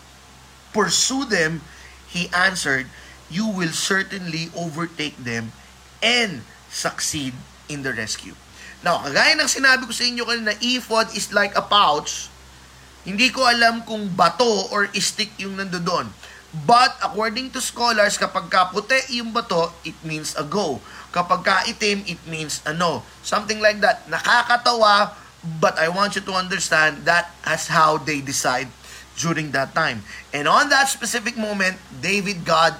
Pursue 0.75 1.23
them, 1.25 1.63
he 2.11 2.27
answered, 2.35 2.87
you 3.29 3.47
will 3.47 3.71
certainly 3.71 4.49
overtake 4.57 5.15
them 5.21 5.53
and 6.01 6.41
succeed 6.69 7.33
in 7.69 7.85
the 7.85 7.93
rescue. 7.93 8.33
Now, 8.81 9.05
kagaya 9.05 9.37
ng 9.37 9.49
sinabi 9.49 9.85
ko 9.85 9.93
sa 9.93 10.05
inyo 10.05 10.23
kanina, 10.25 10.55
ephod 10.59 11.13
is 11.13 11.29
like 11.31 11.53
a 11.53 11.63
pouch. 11.63 12.27
Hindi 13.05 13.31
ko 13.31 13.45
alam 13.45 13.85
kung 13.85 14.11
bato 14.11 14.69
or 14.73 14.89
stick 14.97 15.31
yung 15.39 15.55
nandoon. 15.55 16.11
But 16.65 16.97
according 17.05 17.53
to 17.53 17.61
scholars, 17.61 18.17
kapag 18.17 18.49
kaputi 18.49 19.19
yung 19.21 19.29
bato, 19.29 19.69
it 19.85 19.95
means 20.01 20.33
a 20.33 20.43
go. 20.43 20.81
Kapag 21.13 21.45
kaitim, 21.45 22.01
it 22.09 22.21
means 22.25 22.65
ano. 22.65 23.05
Something 23.21 23.61
like 23.61 23.77
that. 23.85 24.09
Nakakatawa, 24.09 25.13
But 25.39 25.79
I 25.79 25.87
want 25.87 26.19
you 26.19 26.23
to 26.27 26.33
understand 26.35 27.07
that 27.07 27.31
as 27.47 27.71
how 27.71 27.97
they 27.97 28.19
decide 28.19 28.67
during 29.15 29.51
that 29.55 29.71
time. 29.71 30.03
And 30.35 30.47
on 30.47 30.67
that 30.69 30.91
specific 30.91 31.39
moment, 31.39 31.79
David 32.03 32.43
got 32.43 32.75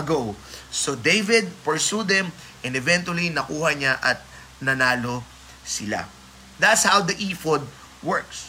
a 0.00 0.02
go. 0.02 0.32
So 0.72 0.96
David 0.96 1.52
pursued 1.60 2.08
them 2.08 2.32
and 2.64 2.72
eventually 2.72 3.28
nakuha 3.28 3.76
niya 3.76 4.00
at 4.00 4.24
nanalo 4.64 5.20
sila. 5.60 6.08
That's 6.56 6.88
how 6.88 7.04
the 7.04 7.16
ephod 7.16 7.64
works. 8.00 8.48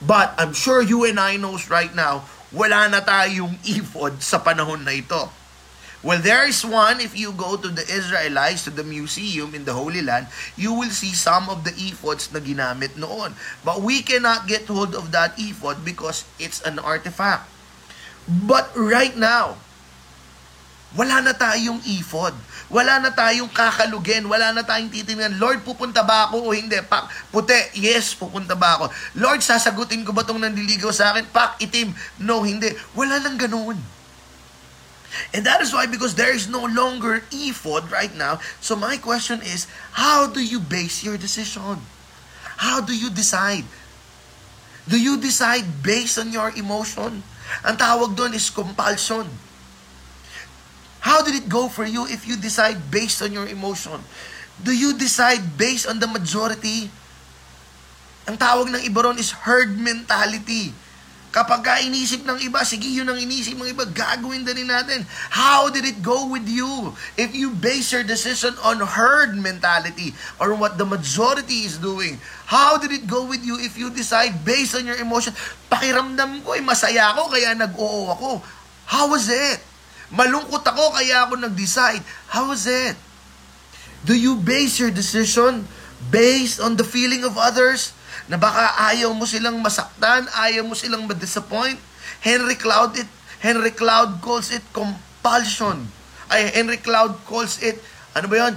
But 0.00 0.32
I'm 0.38 0.54
sure 0.56 0.80
you 0.80 1.04
and 1.04 1.20
I 1.20 1.36
knows 1.36 1.68
right 1.68 1.92
now, 1.92 2.24
wala 2.48 2.88
na 2.88 3.04
tayong 3.04 3.60
ephod 3.76 4.24
sa 4.24 4.40
panahon 4.40 4.88
na 4.88 4.96
ito. 4.96 5.28
Well, 5.98 6.22
there 6.22 6.46
is 6.46 6.62
one, 6.62 7.02
if 7.02 7.18
you 7.18 7.34
go 7.34 7.58
to 7.58 7.66
the 7.66 7.82
Israelites, 7.82 8.62
to 8.64 8.70
the 8.70 8.86
museum 8.86 9.50
in 9.50 9.66
the 9.66 9.74
Holy 9.74 9.98
Land, 9.98 10.30
you 10.54 10.70
will 10.70 10.94
see 10.94 11.10
some 11.10 11.50
of 11.50 11.66
the 11.66 11.74
ephods 11.74 12.30
na 12.30 12.38
ginamit 12.38 12.94
noon. 12.94 13.34
But 13.66 13.82
we 13.82 14.06
cannot 14.06 14.46
get 14.46 14.70
hold 14.70 14.94
of 14.94 15.10
that 15.10 15.34
ephod 15.34 15.82
because 15.82 16.22
it's 16.38 16.62
an 16.62 16.78
artifact. 16.78 17.50
But 18.30 18.70
right 18.78 19.18
now, 19.18 19.58
wala 20.96 21.20
na 21.20 21.36
tayong 21.36 21.84
ephod. 21.84 22.32
Wala 22.72 22.96
na 23.00 23.12
tayong 23.12 23.52
kakalugin. 23.52 24.24
Wala 24.24 24.56
na 24.56 24.64
tayong 24.64 24.88
titingnan. 24.88 25.36
Lord, 25.36 25.60
pupunta 25.60 26.00
ba 26.00 26.28
ako 26.28 26.48
o 26.48 26.56
hindi? 26.56 26.80
Pak, 26.80 27.32
puti. 27.32 27.76
Yes, 27.76 28.16
pupunta 28.16 28.56
ba 28.56 28.80
ako? 28.80 28.84
Lord, 29.20 29.44
sasagutin 29.44 30.04
ko 30.04 30.16
ba 30.16 30.24
itong 30.24 30.40
nandiligaw 30.40 30.88
sa 30.88 31.12
akin? 31.12 31.28
Pak, 31.28 31.60
itim. 31.60 31.92
No, 32.24 32.40
hindi. 32.40 32.72
Wala 32.96 33.20
nang 33.20 33.36
ganoon. 33.36 33.76
And 35.32 35.42
that 35.44 35.60
is 35.60 35.72
why, 35.72 35.88
because 35.88 36.16
there 36.16 36.32
is 36.32 36.48
no 36.48 36.64
longer 36.68 37.24
ephod 37.32 37.88
right 37.88 38.12
now. 38.12 38.40
So 38.60 38.76
my 38.76 38.96
question 39.00 39.40
is, 39.40 39.68
how 39.96 40.28
do 40.28 40.40
you 40.40 40.60
base 40.60 41.04
your 41.04 41.16
decision? 41.16 41.80
How 42.60 42.80
do 42.80 42.92
you 42.96 43.08
decide? 43.08 43.64
Do 44.88 44.96
you 44.96 45.20
decide 45.20 45.84
based 45.84 46.16
on 46.16 46.32
your 46.32 46.52
emotion? 46.56 47.24
Ang 47.64 47.76
tawag 47.76 48.16
doon 48.16 48.32
is 48.32 48.48
compulsion. 48.48 49.28
How 51.00 51.22
did 51.22 51.38
it 51.38 51.46
go 51.46 51.70
for 51.70 51.86
you 51.86 52.06
if 52.10 52.26
you 52.26 52.34
decide 52.34 52.90
based 52.90 53.22
on 53.22 53.30
your 53.30 53.46
emotion? 53.46 54.02
Do 54.58 54.74
you 54.74 54.94
decide 54.94 55.54
based 55.54 55.86
on 55.86 56.02
the 56.02 56.10
majority? 56.10 56.90
Ang 58.26 58.36
tawag 58.36 58.68
ng 58.68 58.82
iba 58.82 59.06
ron 59.06 59.16
is 59.16 59.30
herd 59.46 59.78
mentality. 59.78 60.74
Kapag 61.28 61.60
ka 61.60 61.76
inisip 61.84 62.24
ng 62.24 62.40
iba, 62.40 62.64
sige 62.64 62.88
yun 62.88 63.04
ang 63.04 63.20
inisip 63.20 63.52
ng 63.52 63.68
iba, 63.68 63.84
gagawin 63.84 64.48
din 64.48 64.64
natin. 64.64 65.04
How 65.28 65.68
did 65.68 65.84
it 65.84 66.00
go 66.00 66.24
with 66.24 66.48
you? 66.48 66.96
If 67.20 67.36
you 67.36 67.52
base 67.52 67.92
your 67.92 68.00
decision 68.00 68.56
on 68.64 68.80
herd 68.80 69.36
mentality 69.36 70.16
or 70.40 70.56
what 70.56 70.80
the 70.80 70.88
majority 70.88 71.68
is 71.68 71.76
doing, 71.76 72.16
how 72.48 72.80
did 72.80 72.96
it 72.96 73.04
go 73.04 73.28
with 73.28 73.44
you 73.44 73.60
if 73.60 73.76
you 73.76 73.92
decide 73.92 74.40
based 74.40 74.72
on 74.72 74.88
your 74.88 74.96
emotion? 74.96 75.36
Pakiramdam 75.68 76.48
ko, 76.48 76.56
eh, 76.56 76.64
masaya 76.64 77.12
ako 77.12 77.28
kaya 77.28 77.52
nag-oo 77.52 78.08
ako. 78.08 78.40
How 78.88 79.12
was 79.12 79.28
it? 79.28 79.60
Malungkot 80.08 80.64
ako 80.64 80.96
kaya 80.96 81.28
ako 81.28 81.36
nag-decide. 81.36 82.00
How 82.32 82.48
was 82.48 82.64
it? 82.64 82.96
Do 84.06 84.16
you 84.16 84.38
base 84.38 84.80
your 84.80 84.94
decision 84.94 85.68
based 86.08 86.62
on 86.62 86.78
the 86.80 86.86
feeling 86.86 87.26
of 87.26 87.36
others? 87.36 87.98
na 88.28 88.36
baka 88.36 88.76
ayaw 88.92 89.10
mo 89.16 89.24
silang 89.24 89.56
masaktan, 89.58 90.28
ayaw 90.36 90.62
mo 90.62 90.76
silang 90.76 91.08
ma-disappoint. 91.08 91.80
Henry 92.20 92.60
Cloud 92.60 92.92
it 93.00 93.08
Henry 93.40 93.72
Cloud 93.72 94.20
calls 94.20 94.52
it 94.52 94.60
compulsion. 94.76 95.88
Ay 96.28 96.52
Henry 96.52 96.76
Cloud 96.76 97.16
calls 97.24 97.56
it 97.64 97.80
ano 98.12 98.28
ba 98.28 98.36
'yon? 98.36 98.54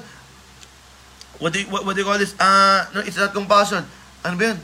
What 1.40 1.56
do 1.56 1.64
you, 1.64 1.68
what, 1.72 1.88
what 1.88 1.94
do 1.96 2.04
you 2.04 2.08
call 2.08 2.20
this? 2.20 2.36
Uh, 2.38 2.86
no, 2.92 3.02
it's 3.02 3.18
not 3.18 3.32
compulsion. 3.32 3.88
Ano 4.28 4.36
ba 4.36 4.44
'yun? 4.52 4.60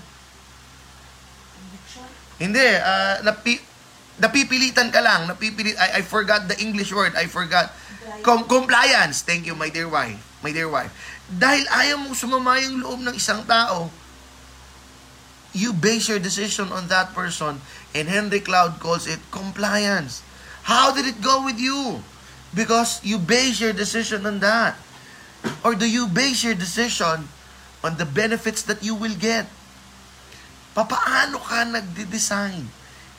Hindi, 2.38 2.68
uh, 2.78 3.26
napi, 3.26 3.58
napipilitan 4.18 4.90
ka 4.90 5.02
lang. 5.02 5.30
Napipilit, 5.30 5.78
I, 5.78 6.00
I 6.00 6.02
forgot 6.02 6.50
the 6.50 6.58
English 6.62 6.94
word. 6.94 7.14
I 7.14 7.30
forgot. 7.30 7.74
Com- 8.26 8.50
compliance. 8.50 9.22
Thank 9.22 9.46
you, 9.46 9.54
my 9.54 9.70
dear 9.70 9.90
wife. 9.90 10.18
My 10.42 10.54
dear 10.54 10.70
wife. 10.70 10.94
Dahil 11.28 11.68
ayaw 11.68 12.02
mong 12.08 12.16
sumama 12.16 12.58
yung 12.62 12.82
loob 12.82 13.00
ng 13.04 13.16
isang 13.18 13.44
tao, 13.44 13.92
you 15.52 15.74
base 15.74 16.08
your 16.08 16.22
decision 16.22 16.70
on 16.70 16.88
that 16.88 17.12
person, 17.12 17.60
and 17.92 18.06
Henry 18.08 18.40
Cloud 18.40 18.80
calls 18.80 19.10
it 19.10 19.20
compliance. 19.34 20.22
How 20.68 20.94
did 20.94 21.08
it 21.08 21.20
go 21.20 21.44
with 21.44 21.58
you? 21.58 22.04
Because 22.54 23.04
you 23.04 23.18
base 23.20 23.60
your 23.60 23.74
decision 23.74 24.26
on 24.26 24.40
that. 24.40 24.80
Or 25.64 25.76
do 25.76 25.88
you 25.88 26.08
base 26.08 26.44
your 26.44 26.56
decision 26.56 27.28
on 27.84 27.98
the 27.98 28.06
benefits 28.06 28.64
that 28.68 28.84
you 28.84 28.96
will 28.96 29.16
get? 29.16 29.48
Papaano 30.76 31.42
ka 31.42 31.66
nagde-design? 31.66 32.70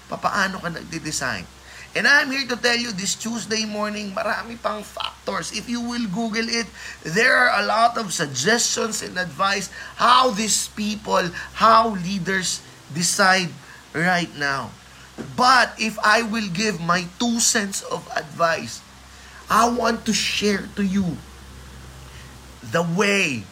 Papaano 0.08 0.60
ka 0.60 0.72
nagde-design? 0.72 1.44
And 1.96 2.04
I'm 2.04 2.28
here 2.28 2.44
to 2.52 2.56
tell 2.56 2.76
you 2.76 2.92
this 2.92 3.16
Tuesday 3.16 3.64
morning, 3.64 4.12
marami 4.12 4.60
pang 4.60 4.84
factors. 4.84 5.56
If 5.56 5.72
you 5.72 5.80
will 5.80 6.04
Google 6.12 6.44
it, 6.44 6.68
there 7.00 7.32
are 7.32 7.60
a 7.60 7.64
lot 7.64 7.96
of 7.96 8.12
suggestions 8.12 9.00
and 9.00 9.16
advice 9.16 9.72
how 9.96 10.30
these 10.36 10.68
people, 10.68 11.32
how 11.56 11.96
leaders 11.96 12.60
decide 12.92 13.48
right 13.96 14.28
now. 14.36 14.70
But 15.34 15.74
if 15.80 15.98
I 16.04 16.22
will 16.22 16.46
give 16.52 16.78
my 16.78 17.08
two 17.18 17.40
cents 17.40 17.82
of 17.82 18.04
advice, 18.14 18.84
I 19.48 19.66
want 19.72 20.04
to 20.06 20.12
share 20.12 20.68
to 20.76 20.84
you 20.84 21.16
the 22.60 22.84
way 22.84 23.48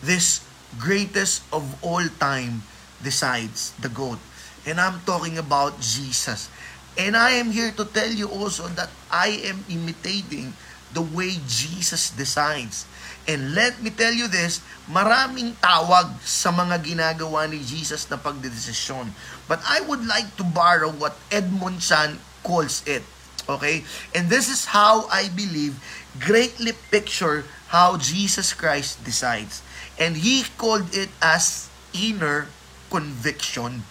this 0.00 0.40
greatest 0.80 1.44
of 1.52 1.62
all 1.84 2.02
time 2.18 2.64
decides 3.04 3.76
the 3.78 3.92
goat. 3.92 4.18
And 4.66 4.78
I'm 4.78 5.02
talking 5.02 5.38
about 5.38 5.80
Jesus. 5.82 6.50
And 6.98 7.16
I 7.16 7.40
am 7.40 7.50
here 7.50 7.72
to 7.74 7.84
tell 7.88 8.10
you 8.10 8.28
also 8.28 8.68
that 8.76 8.92
I 9.10 9.40
am 9.48 9.64
imitating 9.68 10.52
the 10.92 11.02
way 11.02 11.40
Jesus 11.48 12.12
designs. 12.12 12.84
And 13.26 13.54
let 13.54 13.80
me 13.80 13.90
tell 13.90 14.12
you 14.12 14.26
this, 14.28 14.60
maraming 14.90 15.54
tawag 15.62 16.10
sa 16.26 16.50
mga 16.50 16.82
ginagawa 16.82 17.46
ni 17.48 17.62
Jesus 17.62 18.10
na 18.10 18.18
pagdedesisyon. 18.18 19.14
But 19.46 19.62
I 19.64 19.80
would 19.86 20.04
like 20.04 20.28
to 20.36 20.44
borrow 20.44 20.90
what 20.90 21.16
Edmond 21.30 21.80
Chan 21.80 22.18
calls 22.42 22.82
it. 22.84 23.06
Okay? 23.48 23.86
And 24.12 24.26
this 24.28 24.50
is 24.50 24.74
how 24.74 25.06
I 25.08 25.30
believe 25.32 25.78
greatly 26.20 26.76
picture 26.92 27.48
how 27.72 27.96
Jesus 27.96 28.52
Christ 28.52 29.00
decides. 29.06 29.64
And 29.96 30.18
he 30.18 30.44
called 30.60 30.92
it 30.92 31.08
as 31.22 31.72
inner 31.94 32.52
conviction. 32.90 33.86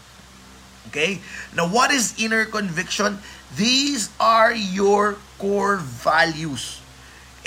Okay? 0.91 1.23
Now, 1.55 1.71
what 1.71 1.89
is 1.89 2.19
inner 2.19 2.43
conviction? 2.43 3.23
These 3.55 4.11
are 4.19 4.51
your 4.53 5.15
core 5.39 5.79
values. 5.79 6.83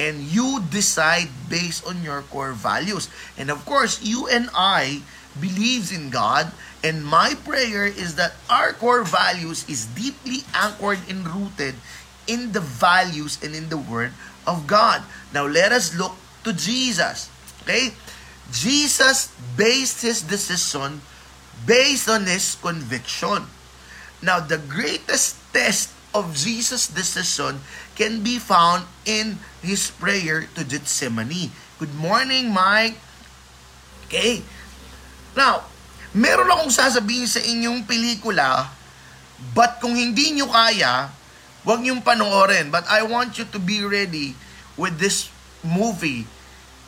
And 0.00 0.24
you 0.26 0.64
decide 0.72 1.28
based 1.48 1.86
on 1.86 2.02
your 2.02 2.24
core 2.32 2.56
values. 2.56 3.12
And 3.38 3.52
of 3.52 3.62
course, 3.68 4.02
you 4.02 4.26
and 4.26 4.48
I 4.56 5.04
believes 5.38 5.92
in 5.92 6.10
God. 6.10 6.50
And 6.82 7.04
my 7.04 7.36
prayer 7.44 7.84
is 7.84 8.16
that 8.16 8.32
our 8.48 8.72
core 8.72 9.04
values 9.04 9.68
is 9.68 9.86
deeply 9.92 10.42
anchored 10.52 10.98
and 11.08 11.22
rooted 11.28 11.76
in 12.26 12.52
the 12.52 12.60
values 12.60 13.38
and 13.44 13.54
in 13.54 13.68
the 13.68 13.78
Word 13.78 14.12
of 14.48 14.66
God. 14.66 15.04
Now, 15.32 15.46
let 15.46 15.70
us 15.70 15.94
look 15.94 16.16
to 16.42 16.52
Jesus. 16.52 17.30
Okay? 17.62 17.92
Jesus 18.52 19.32
based 19.56 20.02
his 20.02 20.22
decision 20.22 21.00
based 21.62 22.10
on 22.10 22.26
his 22.26 22.58
conviction. 22.58 23.46
Now, 24.18 24.42
the 24.42 24.58
greatest 24.58 25.38
test 25.54 25.94
of 26.14 26.34
Jesus' 26.34 26.90
decision 26.90 27.62
can 27.94 28.22
be 28.26 28.42
found 28.42 28.86
in 29.06 29.38
his 29.62 29.90
prayer 29.94 30.50
to 30.58 30.66
Gethsemane. 30.66 31.54
Good 31.78 31.94
morning, 31.94 32.50
Mike. 32.50 32.98
Okay. 34.06 34.42
Now, 35.34 35.66
meron 36.14 36.50
akong 36.50 36.70
sasabihin 36.70 37.26
sa 37.26 37.42
inyong 37.42 37.82
pelikula, 37.82 38.70
but 39.52 39.82
kung 39.82 39.98
hindi 39.98 40.30
nyo 40.38 40.46
kaya, 40.46 41.10
huwag 41.66 41.82
niyong 41.82 42.06
panoorin. 42.06 42.70
But 42.70 42.86
I 42.86 43.02
want 43.02 43.34
you 43.36 43.46
to 43.50 43.58
be 43.58 43.82
ready 43.82 44.38
with 44.78 45.02
this 45.02 45.30
movie 45.66 46.30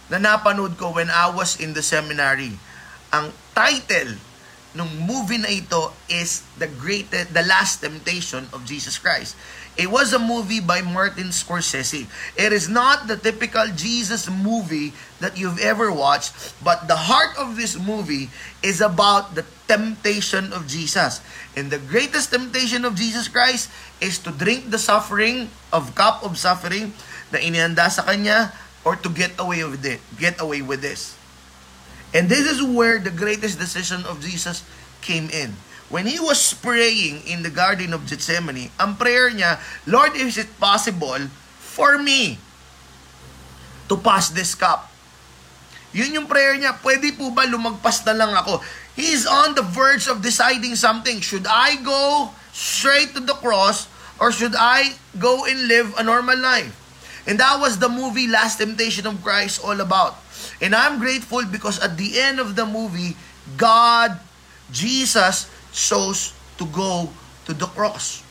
na 0.06 0.22
napanood 0.22 0.78
ko 0.78 0.94
when 0.94 1.10
I 1.10 1.26
was 1.34 1.58
in 1.58 1.74
the 1.74 1.82
seminary. 1.82 2.54
Ang 3.10 3.34
title 3.54 4.14
nung 4.76 4.92
movie 5.08 5.40
na 5.40 5.48
ito 5.48 5.96
is 6.06 6.44
the 6.60 6.68
greatest, 6.68 7.32
the 7.32 7.42
last 7.48 7.80
temptation 7.80 8.44
of 8.52 8.68
Jesus 8.68 9.00
Christ. 9.00 9.32
It 9.76 9.92
was 9.92 10.12
a 10.12 10.20
movie 10.20 10.60
by 10.60 10.80
Martin 10.80 11.32
Scorsese. 11.32 12.08
It 12.36 12.52
is 12.52 12.68
not 12.68 13.08
the 13.08 13.16
typical 13.16 13.68
Jesus 13.76 14.28
movie 14.28 14.96
that 15.20 15.36
you've 15.36 15.60
ever 15.60 15.92
watched, 15.92 16.32
but 16.64 16.88
the 16.88 16.96
heart 16.96 17.36
of 17.36 17.60
this 17.60 17.76
movie 17.76 18.32
is 18.64 18.80
about 18.80 19.36
the 19.36 19.44
temptation 19.68 20.52
of 20.52 20.64
Jesus. 20.64 21.20
And 21.52 21.68
the 21.68 21.80
greatest 21.80 22.32
temptation 22.32 22.84
of 22.88 22.96
Jesus 22.96 23.28
Christ 23.28 23.68
is 24.00 24.16
to 24.24 24.32
drink 24.32 24.72
the 24.72 24.80
suffering 24.80 25.52
of 25.72 25.92
cup 25.92 26.24
of 26.24 26.40
suffering 26.40 26.96
na 27.28 27.40
inihanda 27.40 27.92
sa 27.92 28.04
kanya 28.04 28.56
or 28.80 28.96
to 28.96 29.12
get 29.12 29.36
away 29.36 29.60
with 29.64 29.84
it, 29.84 30.00
get 30.16 30.40
away 30.40 30.64
with 30.64 30.80
this. 30.80 31.16
And 32.16 32.32
this 32.32 32.48
is 32.48 32.64
where 32.64 32.96
the 32.96 33.12
greatest 33.12 33.60
decision 33.60 34.08
of 34.08 34.24
Jesus 34.24 34.64
came 35.04 35.28
in. 35.28 35.52
When 35.92 36.08
he 36.08 36.16
was 36.16 36.40
praying 36.56 37.28
in 37.28 37.44
the 37.44 37.52
Garden 37.52 37.92
of 37.92 38.08
Gethsemane, 38.08 38.72
ang 38.80 38.96
prayer 38.96 39.28
niya, 39.28 39.60
Lord, 39.84 40.16
is 40.16 40.40
it 40.40 40.48
possible 40.56 41.28
for 41.60 42.00
me 42.00 42.40
to 43.92 44.00
pass 44.00 44.32
this 44.32 44.56
cup? 44.56 44.88
Yun 45.92 46.16
yung 46.16 46.26
prayer 46.26 46.56
niya. 46.56 46.80
Pwede 46.80 47.12
po 47.12 47.36
ba 47.36 47.44
lumagpas 47.44 48.00
na 48.08 48.16
lang 48.16 48.32
ako? 48.32 48.64
He 48.96 49.12
is 49.12 49.28
on 49.28 49.52
the 49.52 49.62
verge 49.62 50.08
of 50.08 50.24
deciding 50.24 50.72
something. 50.72 51.20
Should 51.20 51.44
I 51.44 51.76
go 51.84 52.32
straight 52.56 53.12
to 53.12 53.20
the 53.20 53.36
cross 53.36 53.92
or 54.16 54.32
should 54.32 54.56
I 54.56 54.96
go 55.20 55.44
and 55.44 55.68
live 55.68 55.92
a 56.00 56.02
normal 56.02 56.40
life? 56.40 56.72
And 57.28 57.36
that 57.44 57.60
was 57.60 57.76
the 57.76 57.92
movie 57.92 58.24
Last 58.24 58.56
Temptation 58.56 59.04
of 59.04 59.20
Christ 59.20 59.60
all 59.60 59.76
about. 59.84 60.16
And 60.60 60.74
I'm 60.74 60.98
grateful 60.98 61.44
because 61.44 61.78
at 61.80 61.96
the 61.96 62.20
end 62.20 62.40
of 62.40 62.56
the 62.56 62.66
movie, 62.66 63.16
God, 63.56 64.18
Jesus, 64.72 65.50
chose 65.72 66.32
to 66.58 66.64
go 66.66 67.08
to 67.44 67.52
the 67.52 67.66
cross. 67.76 68.24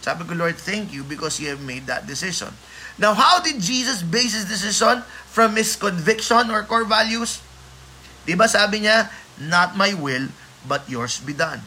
Sabi 0.00 0.24
ko, 0.24 0.36
Lord, 0.36 0.56
thank 0.56 0.92
you 0.92 1.02
because 1.02 1.40
you 1.40 1.48
have 1.48 1.60
made 1.64 1.88
that 1.88 2.06
decision. 2.06 2.52
Now, 2.96 3.12
how 3.12 3.40
did 3.42 3.58
Jesus 3.58 4.04
base 4.04 4.36
his 4.36 4.46
decision 4.46 5.02
from 5.26 5.56
his 5.56 5.74
conviction 5.74 6.52
or 6.52 6.62
core 6.62 6.86
values? 6.86 7.42
Di 8.24 8.38
ba 8.38 8.46
sabi 8.46 8.86
niya, 8.86 9.10
not 9.42 9.74
my 9.74 9.92
will, 9.92 10.30
but 10.64 10.86
yours 10.86 11.18
be 11.20 11.34
done. 11.34 11.60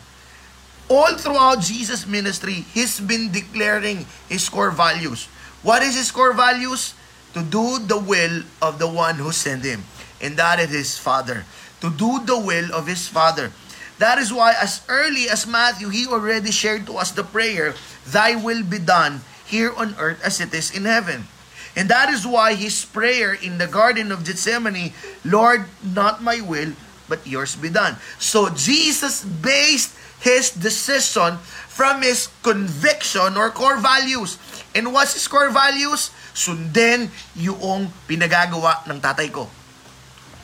All 0.88 1.20
throughout 1.20 1.60
Jesus' 1.60 2.08
ministry, 2.08 2.64
he's 2.72 3.04
been 3.04 3.30
declaring 3.30 4.08
his 4.32 4.48
core 4.48 4.72
values. 4.72 5.28
What 5.62 5.84
is 5.84 6.00
his 6.00 6.10
core 6.16 6.32
values? 6.32 6.96
To 7.38 7.46
do 7.46 7.78
the 7.78 8.02
will 8.02 8.42
of 8.66 8.82
the 8.82 8.90
one 8.90 9.22
who 9.22 9.30
sent 9.30 9.62
him. 9.62 9.86
And 10.18 10.42
that 10.42 10.58
is 10.58 10.74
his 10.74 10.98
Father. 10.98 11.46
To 11.86 11.94
do 11.94 12.18
the 12.26 12.34
will 12.34 12.74
of 12.74 12.90
his 12.90 13.06
Father. 13.06 13.54
That 14.02 14.18
is 14.18 14.34
why 14.34 14.58
as 14.58 14.82
early 14.90 15.30
as 15.30 15.46
Matthew, 15.46 15.94
he 15.94 16.10
already 16.10 16.50
shared 16.50 16.90
to 16.90 16.98
us 16.98 17.14
the 17.14 17.22
prayer, 17.22 17.78
Thy 18.10 18.34
will 18.34 18.66
be 18.66 18.82
done 18.82 19.22
here 19.46 19.70
on 19.70 19.94
earth 20.02 20.18
as 20.26 20.42
it 20.42 20.50
is 20.50 20.74
in 20.74 20.90
heaven. 20.90 21.30
And 21.78 21.94
that 21.94 22.10
is 22.10 22.26
why 22.26 22.58
his 22.58 22.86
prayer 22.86 23.38
in 23.38 23.62
the 23.62 23.70
Garden 23.70 24.12
of 24.12 24.26
Gethsemane, 24.26 24.98
Lord, 25.22 25.70
not 25.86 26.26
my 26.26 26.42
will, 26.42 26.74
but 27.06 27.22
yours 27.22 27.54
be 27.54 27.70
done. 27.70 28.02
So 28.18 28.50
Jesus 28.50 29.22
based 29.22 29.94
his 30.26 30.50
decision 30.50 31.38
from 31.70 32.02
his 32.02 32.34
conviction 32.42 33.38
or 33.38 33.54
core 33.54 33.78
values. 33.78 34.42
And 34.74 34.92
what's 34.92 35.14
his 35.14 35.28
core 35.30 35.54
values? 35.54 36.10
Sundin 36.38 37.10
yung 37.34 37.90
pinagagawa 38.06 38.86
ng 38.86 39.02
tatay 39.02 39.34
ko. 39.34 39.50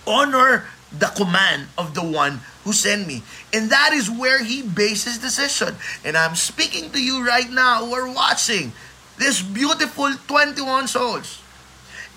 Honor 0.09 0.65
the 0.89 1.13
command 1.13 1.69
of 1.77 1.93
the 1.93 2.01
one 2.01 2.41
who 2.65 2.73
sent 2.73 3.05
me. 3.05 3.21
And 3.53 3.69
that 3.69 3.93
is 3.93 4.09
where 4.09 4.41
he 4.41 4.65
bases 4.65 5.21
decision. 5.21 5.77
And 6.01 6.17
I'm 6.17 6.33
speaking 6.33 6.89
to 6.91 6.99
you 7.01 7.21
right 7.21 7.49
now 7.49 7.85
who 7.85 7.93
are 7.93 8.09
watching 8.09 8.73
this 9.21 9.41
beautiful 9.41 10.09
21 10.27 10.89
souls. 10.89 11.41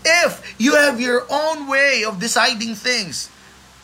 If 0.05 0.41
you 0.57 0.73
have 0.77 1.01
your 1.01 1.29
own 1.29 1.69
way 1.69 2.05
of 2.09 2.21
deciding 2.21 2.77
things, 2.81 3.29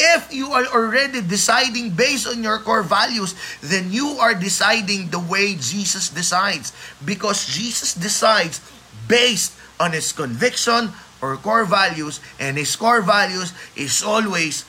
if 0.00 0.32
you 0.32 0.52
are 0.52 0.66
already 0.72 1.20
deciding 1.20 1.90
based 1.92 2.26
on 2.26 2.42
your 2.42 2.58
core 2.58 2.82
values, 2.82 3.34
then 3.60 3.92
you 3.92 4.16
are 4.20 4.34
deciding 4.34 5.10
the 5.10 5.20
way 5.20 5.54
Jesus 5.54 6.08
decides. 6.08 6.72
Because 7.04 7.44
Jesus 7.46 7.94
decides 7.94 8.60
based 9.08 9.52
on 9.78 9.92
his 9.92 10.12
conviction 10.12 10.92
or 11.22 11.36
core 11.36 11.64
values, 11.64 12.18
and 12.40 12.58
his 12.58 12.74
core 12.74 13.00
values 13.00 13.54
is 13.76 14.02
always 14.02 14.66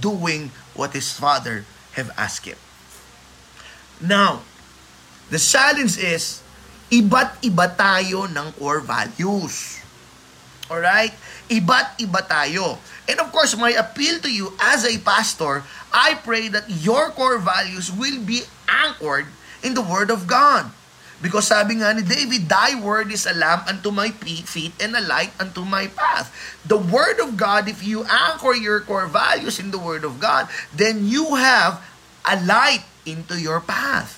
doing 0.00 0.50
what 0.74 0.96
his 0.96 1.12
father 1.12 1.64
have 1.92 2.10
asked 2.16 2.46
him. 2.46 2.56
Now, 4.00 4.40
the 5.28 5.38
challenge 5.38 6.00
is, 6.00 6.40
iba't 6.88 7.44
iba 7.44 7.68
tayo 7.76 8.26
ng 8.26 8.48
core 8.56 8.80
values. 8.80 9.78
Alright? 10.70 11.12
Iba't 11.50 12.00
iba 12.00 12.24
tayo. 12.24 12.78
And 13.10 13.18
of 13.20 13.28
course, 13.34 13.58
my 13.58 13.74
appeal 13.74 14.22
to 14.22 14.30
you 14.30 14.54
as 14.62 14.86
a 14.86 14.96
pastor, 15.02 15.66
I 15.92 16.14
pray 16.22 16.48
that 16.48 16.70
your 16.70 17.10
core 17.10 17.42
values 17.42 17.90
will 17.90 18.22
be 18.22 18.46
anchored 18.70 19.26
in 19.60 19.74
the 19.74 19.82
Word 19.82 20.08
of 20.08 20.30
God. 20.30 20.70
Because 21.20 21.52
sabi 21.52 21.76
nga 21.84 21.92
ni 21.92 22.00
David, 22.00 22.48
Thy 22.48 22.80
word 22.80 23.12
is 23.12 23.28
a 23.28 23.36
lamp 23.36 23.68
unto 23.68 23.92
my 23.92 24.08
feet 24.16 24.72
and 24.80 24.96
a 24.96 25.04
light 25.04 25.36
unto 25.36 25.68
my 25.68 25.92
path. 25.92 26.32
The 26.64 26.80
word 26.80 27.20
of 27.20 27.36
God, 27.36 27.68
if 27.68 27.84
you 27.84 28.08
anchor 28.08 28.56
your 28.56 28.80
core 28.80 29.04
values 29.04 29.60
in 29.60 29.68
the 29.68 29.78
word 29.80 30.08
of 30.08 30.16
God, 30.16 30.48
then 30.72 31.04
you 31.04 31.36
have 31.36 31.84
a 32.24 32.40
light 32.40 32.88
into 33.04 33.36
your 33.36 33.60
path. 33.60 34.16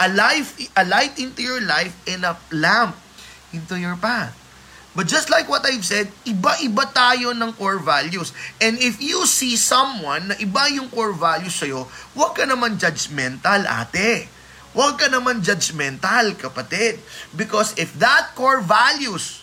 A 0.00 0.08
life, 0.08 0.56
a 0.72 0.84
light 0.88 1.20
into 1.20 1.44
your 1.44 1.60
life 1.60 1.92
and 2.08 2.24
a 2.24 2.40
lamp 2.48 2.96
into 3.52 3.76
your 3.76 4.00
path. 4.00 4.32
But 4.96 5.12
just 5.12 5.28
like 5.28 5.44
what 5.44 5.62
I've 5.68 5.84
said, 5.84 6.08
iba-iba 6.24 6.88
tayo 6.90 7.36
ng 7.36 7.52
core 7.54 7.78
values. 7.78 8.32
And 8.58 8.80
if 8.80 8.98
you 8.98 9.28
see 9.28 9.60
someone 9.60 10.32
na 10.32 10.34
iba 10.40 10.72
yung 10.72 10.88
core 10.88 11.12
values 11.12 11.54
sa'yo, 11.54 11.84
huwag 12.16 12.32
ka 12.32 12.48
naman 12.48 12.80
judgmental, 12.80 13.68
ate 13.68 14.39
Huwag 14.70 15.02
ka 15.02 15.10
naman 15.10 15.42
judgmental, 15.42 16.38
kapatid. 16.38 17.02
Because 17.34 17.74
if 17.74 17.90
that 17.98 18.34
core 18.38 18.62
values 18.62 19.42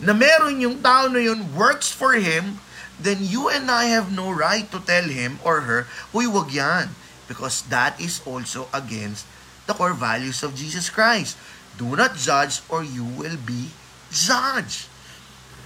na 0.00 0.16
meron 0.16 0.64
yung 0.64 0.80
tao 0.80 1.12
na 1.12 1.20
yun 1.20 1.44
works 1.52 1.92
for 1.92 2.16
him, 2.16 2.56
then 2.96 3.20
you 3.20 3.52
and 3.52 3.68
I 3.68 3.92
have 3.92 4.08
no 4.08 4.32
right 4.32 4.64
to 4.72 4.80
tell 4.80 5.04
him 5.04 5.36
or 5.44 5.68
her, 5.68 5.84
huy, 6.12 6.24
wag 6.24 6.52
yan. 6.52 6.96
Because 7.28 7.62
that 7.68 8.00
is 8.00 8.24
also 8.24 8.66
against 8.72 9.28
the 9.68 9.76
core 9.76 9.94
values 9.94 10.42
of 10.42 10.56
Jesus 10.56 10.88
Christ. 10.88 11.36
Do 11.76 11.94
not 11.94 12.16
judge 12.16 12.64
or 12.68 12.82
you 12.82 13.04
will 13.04 13.38
be 13.38 13.70
judged. 14.08 14.88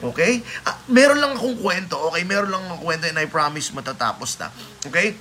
Okay? 0.02 0.42
Ah, 0.66 0.76
meron 0.90 1.22
lang 1.22 1.38
akong 1.38 1.56
kwento, 1.62 1.96
okay? 2.10 2.26
Meron 2.26 2.50
lang 2.50 2.62
akong 2.66 2.82
kwento 2.82 3.06
and 3.06 3.18
I 3.22 3.26
promise 3.30 3.70
matatapos 3.70 4.36
na. 4.42 4.50
Okay? 4.84 5.14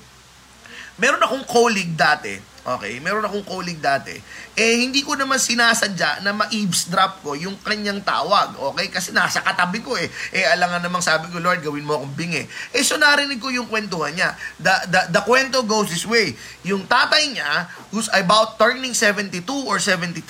Meron 1.02 1.22
akong 1.22 1.46
colleague 1.50 1.98
dati, 1.98 2.54
Okay, 2.64 3.04
meron 3.04 3.28
akong 3.28 3.44
colleague 3.44 3.84
dati. 3.84 4.16
Eh, 4.56 4.88
hindi 4.88 5.04
ko 5.04 5.20
naman 5.20 5.36
sinasadya 5.36 6.24
na 6.24 6.32
ma-eavesdrop 6.32 7.20
ko 7.20 7.36
yung 7.36 7.60
kanyang 7.60 8.00
tawag. 8.00 8.56
Okay, 8.72 8.88
kasi 8.88 9.12
nasa 9.12 9.44
katabi 9.44 9.84
ko 9.84 10.00
eh. 10.00 10.08
Eh, 10.32 10.48
alangan 10.48 10.80
namang 10.80 11.04
sabi 11.04 11.28
ko, 11.28 11.44
Lord, 11.44 11.60
gawin 11.60 11.84
mo 11.84 12.00
akong 12.00 12.16
bingi. 12.16 12.40
Eh, 12.72 12.80
so 12.80 12.96
narinig 12.96 13.44
ko 13.44 13.52
yung 13.52 13.68
kwentuhan 13.68 14.16
niya. 14.16 14.32
The, 14.64 14.72
the, 14.88 15.02
the 15.12 15.22
kwento 15.28 15.60
goes 15.68 15.92
this 15.92 16.08
way. 16.08 16.40
Yung 16.64 16.88
tatay 16.88 17.36
niya, 17.36 17.68
who's 17.92 18.08
about 18.16 18.56
turning 18.56 18.96
72 18.96 19.44
or 19.68 19.84
73, 19.84 20.24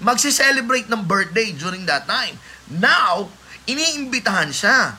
magsi-celebrate 0.00 0.88
ng 0.88 1.04
birthday 1.04 1.52
during 1.52 1.84
that 1.84 2.08
time. 2.08 2.40
Now, 2.72 3.28
iniimbitahan 3.68 4.48
siya. 4.48 4.96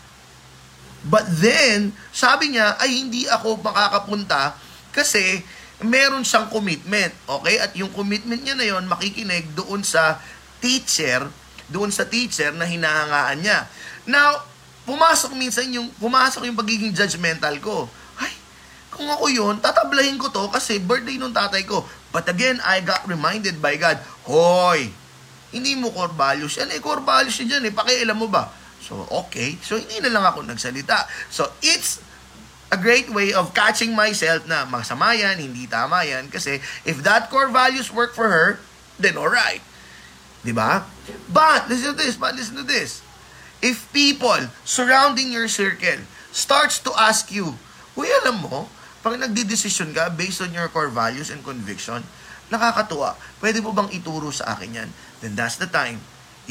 But 1.09 1.25
then, 1.41 1.97
sabi 2.13 2.53
niya, 2.53 2.77
ay 2.77 3.01
hindi 3.01 3.25
ako 3.25 3.65
makakapunta 3.65 4.69
kasi 4.91 5.43
meron 5.81 6.21
siyang 6.21 6.47
commitment. 6.47 7.13
Okay? 7.25 7.57
At 7.57 7.73
yung 7.73 7.89
commitment 7.91 8.41
niya 8.41 8.55
na 8.55 8.65
yon 8.67 8.85
makikinig 8.85 9.49
doon 9.57 9.81
sa 9.81 10.21
teacher, 10.61 11.25
doon 11.71 11.89
sa 11.89 12.05
teacher 12.05 12.53
na 12.53 12.69
hinahangaan 12.69 13.41
niya. 13.41 13.65
Now, 14.05 14.45
pumasok 14.85 15.33
minsan 15.33 15.69
yung, 15.73 15.89
pumasok 15.97 16.45
yung 16.45 16.57
pagiging 16.57 16.93
judgmental 16.93 17.57
ko. 17.57 17.89
Ay, 18.21 18.33
kung 18.93 19.09
ako 19.09 19.31
yun, 19.31 19.55
tatablahin 19.57 20.21
ko 20.21 20.29
to 20.29 20.45
kasi 20.53 20.77
birthday 20.77 21.17
nung 21.17 21.33
tatay 21.33 21.65
ko. 21.65 21.81
But 22.11 22.27
again, 22.27 22.59
I 22.61 22.83
got 22.83 23.07
reminded 23.07 23.57
by 23.63 23.79
God, 23.79 23.97
Hoy, 24.27 24.91
hindi 25.51 25.75
mo 25.75 25.91
core 25.91 26.13
values 26.13 26.55
yan. 26.59 26.69
Eh, 26.71 26.79
core 26.79 27.03
values 27.03 27.35
yan 27.39 27.63
eh. 27.63 27.73
Pakialam 27.73 28.15
mo 28.15 28.27
ba? 28.27 28.51
So, 28.83 29.07
okay. 29.25 29.55
So, 29.63 29.79
hindi 29.79 29.99
na 30.03 30.11
lang 30.11 30.23
ako 30.27 30.43
nagsalita. 30.43 31.07
So, 31.31 31.47
it's 31.63 32.03
a 32.71 32.77
great 32.79 33.11
way 33.11 33.35
of 33.35 33.51
catching 33.51 33.91
myself 33.91 34.47
na 34.47 34.63
masama 34.63 35.11
yan, 35.11 35.37
hindi 35.37 35.67
tama 35.67 36.07
yan. 36.07 36.31
Kasi 36.31 36.63
if 36.87 37.03
that 37.03 37.27
core 37.27 37.51
values 37.51 37.91
work 37.91 38.15
for 38.15 38.31
her, 38.31 38.63
then 38.95 39.19
alright. 39.19 39.59
Di 40.41 40.55
ba? 40.55 40.87
But, 41.27 41.67
listen 41.67 41.93
to 41.93 41.99
this, 41.99 42.15
but 42.15 42.33
listen 42.33 42.55
to 42.57 42.65
this. 42.65 43.03
If 43.61 43.85
people 43.93 44.49
surrounding 44.65 45.29
your 45.29 45.51
circle 45.51 46.01
starts 46.33 46.81
to 46.87 46.91
ask 46.97 47.29
you, 47.29 47.59
Uy, 47.93 48.07
alam 48.23 48.47
mo, 48.47 48.71
pag 49.03 49.19
nagdi-decision 49.19 49.91
ka 49.91 50.07
based 50.07 50.39
on 50.39 50.55
your 50.55 50.71
core 50.71 50.87
values 50.87 51.27
and 51.27 51.43
conviction, 51.43 52.01
nakakatuwa. 52.47 53.19
Pwede 53.43 53.59
mo 53.59 53.75
bang 53.75 53.91
ituro 53.91 54.31
sa 54.31 54.55
akin 54.55 54.79
yan? 54.79 54.89
Then 55.19 55.35
that's 55.35 55.59
the 55.59 55.67
time 55.67 55.99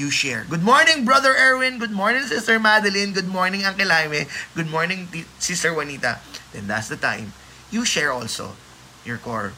you 0.00 0.08
share. 0.08 0.48
Good 0.48 0.64
morning, 0.64 1.04
Brother 1.04 1.36
Erwin. 1.36 1.76
Good 1.76 1.92
morning, 1.92 2.24
Sister 2.24 2.56
Madeline. 2.56 3.12
Good 3.12 3.28
morning, 3.28 3.68
Uncle 3.68 3.92
Jaime. 3.92 4.24
Good 4.56 4.72
morning, 4.72 5.12
Sister 5.36 5.76
Juanita. 5.76 6.24
Then 6.56 6.64
that's 6.64 6.88
the 6.88 6.96
time 6.96 7.36
you 7.68 7.84
share 7.84 8.08
also 8.08 8.56
your 9.04 9.20
core 9.20 9.52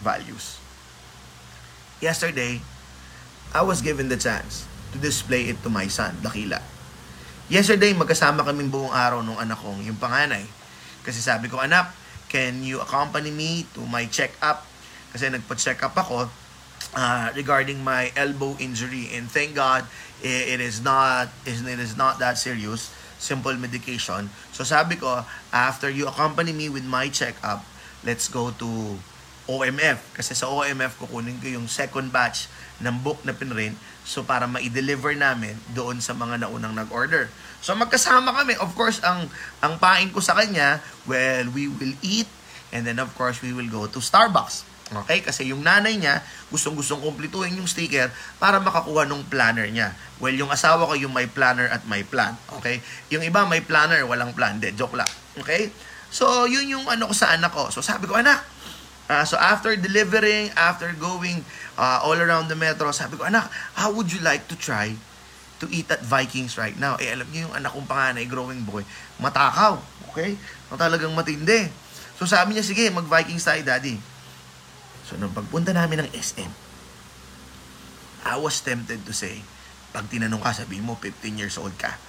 values. 0.00 0.56
Yesterday, 2.00 2.64
I 3.52 3.60
was 3.60 3.84
given 3.84 4.08
the 4.08 4.16
chance 4.16 4.64
to 4.90 4.98
display 4.98 5.52
it 5.52 5.60
to 5.60 5.68
my 5.68 5.92
son, 5.92 6.16
Dakila. 6.24 6.64
Yesterday, 7.52 7.92
magkasama 7.92 8.48
kaming 8.48 8.72
buong 8.72 8.90
araw 8.90 9.20
nung 9.20 9.36
anak 9.36 9.60
kong, 9.60 9.84
yung 9.84 10.00
panganay. 10.00 10.48
Kasi 11.04 11.20
sabi 11.20 11.52
ko, 11.52 11.60
anak, 11.60 11.92
can 12.32 12.64
you 12.64 12.80
accompany 12.80 13.28
me 13.28 13.68
to 13.76 13.84
my 13.92 14.08
check-up? 14.08 14.64
Kasi 15.12 15.28
nagpa-check 15.28 15.84
up 15.84 15.92
ako 15.92 16.32
uh, 16.94 17.32
regarding 17.34 17.84
my 17.84 18.12
elbow 18.16 18.56
injury 18.60 19.10
and 19.12 19.30
thank 19.30 19.54
God 19.54 19.84
it, 20.22 20.60
is 20.60 20.80
not 20.80 21.28
it 21.44 21.58
is 21.66 21.96
not 21.96 22.18
that 22.18 22.38
serious 22.38 22.92
simple 23.18 23.54
medication 23.54 24.30
so 24.50 24.66
sabi 24.66 24.98
ko 24.98 25.24
after 25.54 25.90
you 25.90 26.06
accompany 26.06 26.50
me 26.52 26.68
with 26.68 26.84
my 26.84 27.06
check-up 27.08 27.62
let's 28.02 28.26
go 28.26 28.50
to 28.54 28.98
OMF 29.50 29.98
kasi 30.14 30.38
sa 30.38 30.46
OMF 30.46 31.02
kukunin 31.02 31.38
ko 31.42 31.50
yung 31.50 31.66
second 31.66 32.14
batch 32.14 32.46
ng 32.78 33.02
book 33.02 33.18
na 33.26 33.34
pinrint 33.34 33.74
so 34.02 34.22
para 34.22 34.46
ma-deliver 34.46 35.14
namin 35.14 35.54
doon 35.74 36.02
sa 36.02 36.14
mga 36.14 36.46
naunang 36.46 36.74
nag-order. 36.74 37.30
So 37.62 37.74
magkasama 37.78 38.34
kami. 38.34 38.58
Of 38.58 38.74
course, 38.74 38.98
ang 39.06 39.30
ang 39.62 39.78
pain 39.78 40.10
ko 40.10 40.18
sa 40.18 40.34
kanya, 40.34 40.82
well, 41.06 41.46
we 41.54 41.70
will 41.70 41.94
eat 42.02 42.26
and 42.74 42.82
then 42.82 42.98
of 42.98 43.14
course 43.14 43.38
we 43.38 43.54
will 43.54 43.70
go 43.70 43.86
to 43.86 44.02
Starbucks. 44.02 44.71
Okay? 45.04 45.24
Kasi 45.24 45.48
yung 45.48 45.64
nanay 45.64 45.96
niya, 45.96 46.20
gustong-gustong 46.52 47.00
kumplituhin 47.00 47.56
yung 47.56 47.66
sticker 47.66 48.12
para 48.36 48.60
makakuha 48.60 49.08
ng 49.08 49.26
planner 49.32 49.66
niya. 49.72 49.96
Well, 50.20 50.36
yung 50.36 50.52
asawa 50.52 50.84
ko 50.86 50.94
yung 50.94 51.16
may 51.16 51.26
planner 51.26 51.66
at 51.72 51.88
may 51.88 52.04
plan. 52.04 52.36
Okay? 52.60 52.84
Yung 53.08 53.24
iba 53.24 53.42
may 53.48 53.64
planner, 53.64 54.04
walang 54.04 54.36
plan. 54.36 54.60
De, 54.60 54.70
joke 54.76 54.94
lang. 54.94 55.08
Okay? 55.40 55.72
So, 56.12 56.44
yun 56.44 56.68
yung 56.68 56.84
ano 56.86 57.08
ko 57.08 57.14
sa 57.16 57.32
anak 57.32 57.56
ko. 57.56 57.72
So, 57.72 57.80
sabi 57.80 58.04
ko, 58.04 58.20
anak, 58.20 58.44
uh, 59.08 59.24
so 59.24 59.40
after 59.40 59.72
delivering, 59.80 60.52
after 60.54 60.92
going 61.00 61.40
uh, 61.80 62.04
all 62.04 62.20
around 62.20 62.52
the 62.52 62.58
metro, 62.58 62.92
sabi 62.92 63.16
ko, 63.16 63.24
anak, 63.24 63.48
how 63.72 63.88
would 63.88 64.12
you 64.12 64.20
like 64.20 64.44
to 64.52 64.54
try 64.54 64.92
to 65.56 65.66
eat 65.72 65.88
at 65.88 66.04
Vikings 66.04 66.60
right 66.60 66.76
now? 66.76 67.00
Eh, 67.00 67.08
alam 67.08 67.24
niyo 67.32 67.48
yung 67.48 67.56
anak 67.56 67.72
kong 67.72 67.88
panganay, 67.88 68.28
growing 68.28 68.60
boy, 68.60 68.84
matakaw. 69.16 69.80
Okay? 70.12 70.36
No, 70.68 70.76
talagang 70.76 71.16
matindi. 71.16 71.72
So, 72.20 72.28
sabi 72.28 72.54
niya, 72.54 72.62
sige, 72.62 72.92
mag-Vikings 72.92 73.42
tayo, 73.42 73.64
daddy. 73.64 74.11
So, 75.12 75.20
nung 75.20 75.36
pagpunta 75.36 75.76
namin 75.76 76.00
ng 76.00 76.08
SM, 76.16 76.48
I 78.24 78.40
was 78.40 78.64
tempted 78.64 79.04
to 79.04 79.12
say, 79.12 79.44
pag 79.92 80.08
tinanong 80.08 80.40
ka, 80.40 80.56
sabi 80.56 80.80
mo, 80.80 80.96
15 80.96 81.36
years 81.36 81.60
old 81.60 81.76
ka. 81.76 82.00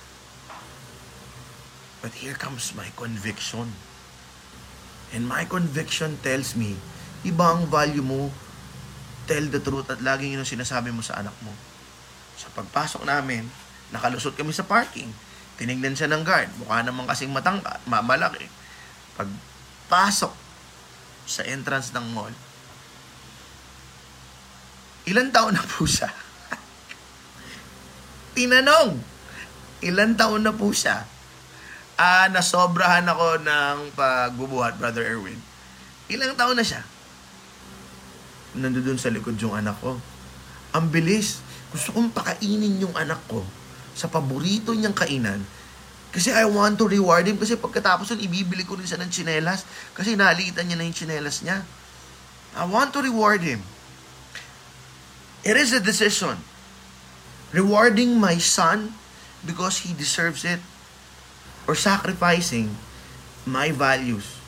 But 1.99 2.15
here 2.23 2.39
comes 2.39 2.71
my 2.71 2.87
conviction. 2.95 3.75
And 5.11 5.27
my 5.27 5.43
conviction 5.43 6.15
tells 6.23 6.55
me, 6.55 6.79
iba 7.27 7.43
ang 7.43 7.67
value 7.67 7.99
mo, 7.99 8.31
tell 9.27 9.51
the 9.51 9.59
truth 9.59 9.91
at 9.91 9.99
laging 9.99 10.39
yun 10.39 10.39
ang 10.39 10.47
sinasabi 10.47 10.95
mo 10.95 11.03
sa 11.03 11.19
anak 11.19 11.35
mo. 11.43 11.51
Sa 12.39 12.47
pagpasok 12.55 13.03
namin, 13.03 13.51
nakalusot 13.91 14.39
kami 14.39 14.55
sa 14.55 14.63
parking. 14.63 15.11
Tinignan 15.59 15.99
siya 15.99 16.07
ng 16.07 16.23
guard. 16.23 16.47
Mukha 16.55 16.79
naman 16.87 17.03
kasing 17.03 17.35
matangka, 17.35 17.83
mamalaki. 17.83 18.47
Pagpasok 19.19 20.31
sa 21.27 21.43
entrance 21.51 21.91
ng 21.91 22.07
mall, 22.15 22.31
ilan 25.09 25.29
taon 25.31 25.55
na 25.55 25.63
po 25.63 25.83
siya? 25.83 26.11
Tinanong, 28.37 28.97
ilan 29.83 30.11
taon 30.17 30.41
na 30.41 30.53
po 30.55 30.73
siya? 30.73 31.05
Ah, 31.93 32.25
nasobrahan 32.33 33.05
ako 33.05 33.45
ng 33.45 33.77
pagbubuhat, 33.93 34.81
Brother 34.81 35.05
Erwin. 35.05 35.37
Ilang 36.09 36.33
taon 36.33 36.57
na 36.57 36.65
siya? 36.65 36.81
Nandoon 38.57 38.97
sa 38.97 39.13
likod 39.13 39.37
yung 39.37 39.53
anak 39.53 39.77
ko. 39.81 39.97
Ang 40.73 40.89
bilis. 40.89 41.41
Gusto 41.73 41.93
kong 41.93 42.13
pakainin 42.13 42.81
yung 42.85 42.93
anak 42.93 43.21
ko 43.25 43.41
sa 43.97 44.09
paborito 44.09 44.73
niyang 44.73 44.93
kainan. 44.93 45.41
Kasi 46.13 46.29
I 46.29 46.45
want 46.45 46.77
to 46.77 46.85
reward 46.85 47.25
him. 47.25 47.41
Kasi 47.41 47.57
pagkatapos 47.57 48.13
nun, 48.13 48.21
ibibili 48.21 48.61
ko 48.61 48.77
rin 48.77 48.85
siya 48.85 49.01
ng 49.01 49.09
chinelas. 49.09 49.65
Kasi 49.97 50.13
nalitan 50.13 50.69
niya 50.69 50.77
na 50.77 50.85
yung 50.85 50.93
chinelas 50.93 51.41
niya. 51.41 51.65
I 52.53 52.69
want 52.69 52.93
to 52.93 53.01
reward 53.01 53.41
him. 53.41 53.65
It 55.43 55.59
is 55.59 55.75
a 55.75 55.83
decision. 55.83 56.39
Rewarding 57.51 58.17
my 58.17 58.39
son 58.39 58.95
because 59.43 59.83
he 59.83 59.91
deserves 59.93 60.47
it 60.47 60.63
or 61.67 61.75
sacrificing 61.75 62.71
my 63.43 63.75
values 63.75 64.39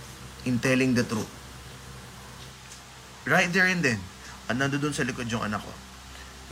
in 0.47 0.58
telling 0.60 0.95
the 0.95 1.03
truth. 1.03 1.29
Right 3.27 3.51
there 3.51 3.67
and 3.67 3.84
then, 3.84 3.99
at 4.47 4.55
nando 4.55 4.79
dun 4.79 4.95
sa 4.95 5.03
likod 5.03 5.27
yung 5.27 5.43
anak 5.43 5.62
ko. 5.62 5.73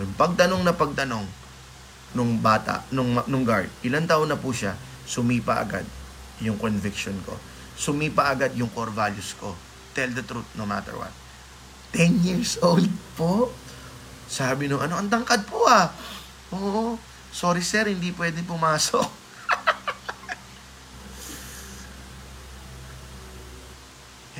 Nung 0.01 0.11
pagtanong 0.17 0.61
na 0.65 0.73
pagtanong 0.73 1.25
nung 2.13 2.41
bata, 2.41 2.85
nung, 2.93 3.17
nung 3.29 3.45
guard, 3.45 3.69
ilan 3.85 4.05
taon 4.05 4.29
na 4.29 4.37
po 4.37 4.53
siya, 4.53 4.77
sumipa 5.05 5.61
agad 5.61 5.85
yung 6.41 6.57
conviction 6.57 7.13
ko. 7.25 7.37
Sumipa 7.77 8.33
agad 8.33 8.53
yung 8.57 8.69
core 8.73 8.93
values 8.93 9.33
ko. 9.37 9.53
Tell 9.93 10.09
the 10.13 10.25
truth 10.25 10.49
no 10.57 10.65
matter 10.65 10.93
what. 10.97 11.13
10 11.93 12.25
years 12.25 12.57
old 12.61 12.89
po? 13.13 13.53
Sabi 14.33 14.65
nung, 14.65 14.81
ano, 14.81 14.97
ang 14.97 15.13
tangkad 15.13 15.45
po 15.45 15.61
ah. 15.69 15.93
Oo, 16.49 16.97
sorry 17.29 17.61
sir, 17.61 17.85
hindi 17.85 18.09
pwede 18.17 18.41
pumasok. 18.41 19.05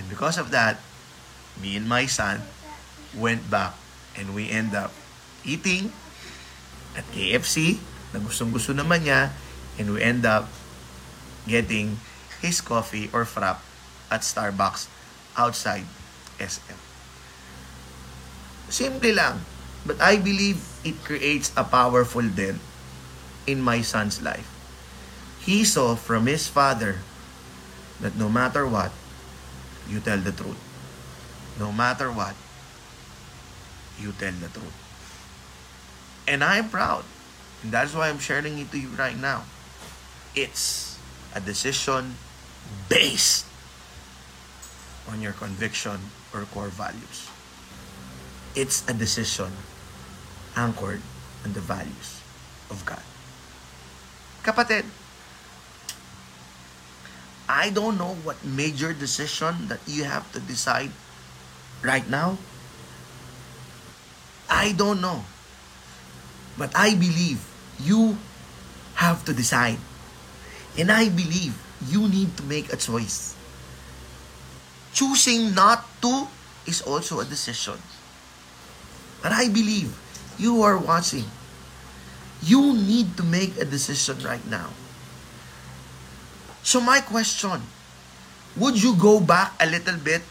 and 0.01 0.09
because 0.09 0.41
of 0.41 0.49
that, 0.49 0.81
me 1.61 1.77
and 1.77 1.85
my 1.85 2.09
son 2.09 2.41
went 3.13 3.45
back 3.53 3.77
and 4.17 4.33
we 4.33 4.49
end 4.49 4.73
up 4.73 4.89
eating 5.45 5.93
at 6.97 7.05
KFC 7.13 7.77
na 8.17 8.19
gustong 8.21 8.49
gusto 8.49 8.73
naman 8.73 9.05
niya 9.05 9.29
and 9.77 9.93
we 9.93 10.01
end 10.01 10.25
up 10.25 10.49
getting 11.45 12.01
his 12.41 12.65
coffee 12.65 13.13
or 13.13 13.29
frap 13.29 13.61
at 14.09 14.25
Starbucks 14.25 14.89
outside 15.37 15.85
SM. 16.41 16.81
Simple 18.73 19.13
lang. 19.13 19.52
But 19.85 19.99
I 19.99 20.15
believe 20.15 20.63
it 20.83 21.03
creates 21.03 21.51
a 21.55 21.63
powerful 21.63 22.23
dent 22.23 22.59
in 23.45 23.59
my 23.59 23.81
son's 23.81 24.21
life. 24.21 24.47
He 25.43 25.63
saw 25.67 25.95
from 25.95 26.27
his 26.27 26.47
father 26.47 27.03
that 27.99 28.15
no 28.15 28.29
matter 28.29 28.65
what, 28.65 28.91
you 29.89 29.99
tell 29.99 30.19
the 30.19 30.31
truth. 30.31 30.59
No 31.59 31.71
matter 31.71 32.11
what, 32.11 32.35
you 33.99 34.15
tell 34.15 34.31
the 34.31 34.47
truth. 34.47 34.77
And 36.27 36.43
I'm 36.43 36.69
proud. 36.69 37.03
And 37.61 37.71
that's 37.71 37.93
why 37.93 38.07
I'm 38.07 38.19
sharing 38.19 38.57
it 38.59 38.71
to 38.71 38.79
you 38.79 38.89
right 38.95 39.19
now. 39.19 39.43
It's 40.35 40.97
a 41.35 41.41
decision 41.41 42.15
based 42.87 43.45
on 45.11 45.19
your 45.19 45.33
conviction 45.33 45.99
or 46.33 46.47
core 46.55 46.71
values. 46.71 47.27
It's 48.55 48.87
a 48.87 48.93
decision 48.93 49.51
anchored 50.55 51.01
on 51.45 51.53
the 51.53 51.61
values 51.61 52.21
of 52.69 52.85
God. 52.85 53.01
Kapatid, 54.43 54.85
I 57.47 57.69
don't 57.69 57.97
know 57.97 58.15
what 58.23 58.43
major 58.43 58.93
decision 58.93 59.67
that 59.67 59.79
you 59.87 60.03
have 60.03 60.31
to 60.33 60.39
decide 60.39 60.91
right 61.83 62.07
now. 62.07 62.37
I 64.49 64.71
don't 64.71 65.01
know. 65.01 65.23
But 66.57 66.71
I 66.75 66.95
believe 66.95 67.41
you 67.79 68.17
have 68.95 69.25
to 69.25 69.33
decide. 69.33 69.79
And 70.77 70.91
I 70.91 71.09
believe 71.09 71.57
you 71.87 72.07
need 72.07 72.37
to 72.37 72.43
make 72.43 72.71
a 72.71 72.77
choice. 72.77 73.35
Choosing 74.93 75.53
not 75.53 75.83
to 76.01 76.27
is 76.65 76.81
also 76.81 77.19
a 77.19 77.25
decision. 77.25 77.81
But 79.21 79.31
I 79.31 79.49
believe 79.49 79.91
you 80.39 80.61
are 80.61 80.77
watching, 80.77 81.25
you 82.41 82.73
need 82.73 83.17
to 83.17 83.23
make 83.23 83.57
a 83.57 83.65
decision 83.65 84.19
right 84.23 84.43
now. 84.49 84.69
So 86.63 86.79
my 86.79 86.99
question, 86.99 87.61
would 88.55 88.81
you 88.81 88.95
go 88.95 89.19
back 89.19 89.53
a 89.59 89.67
little 89.67 89.97
bit 89.97 90.21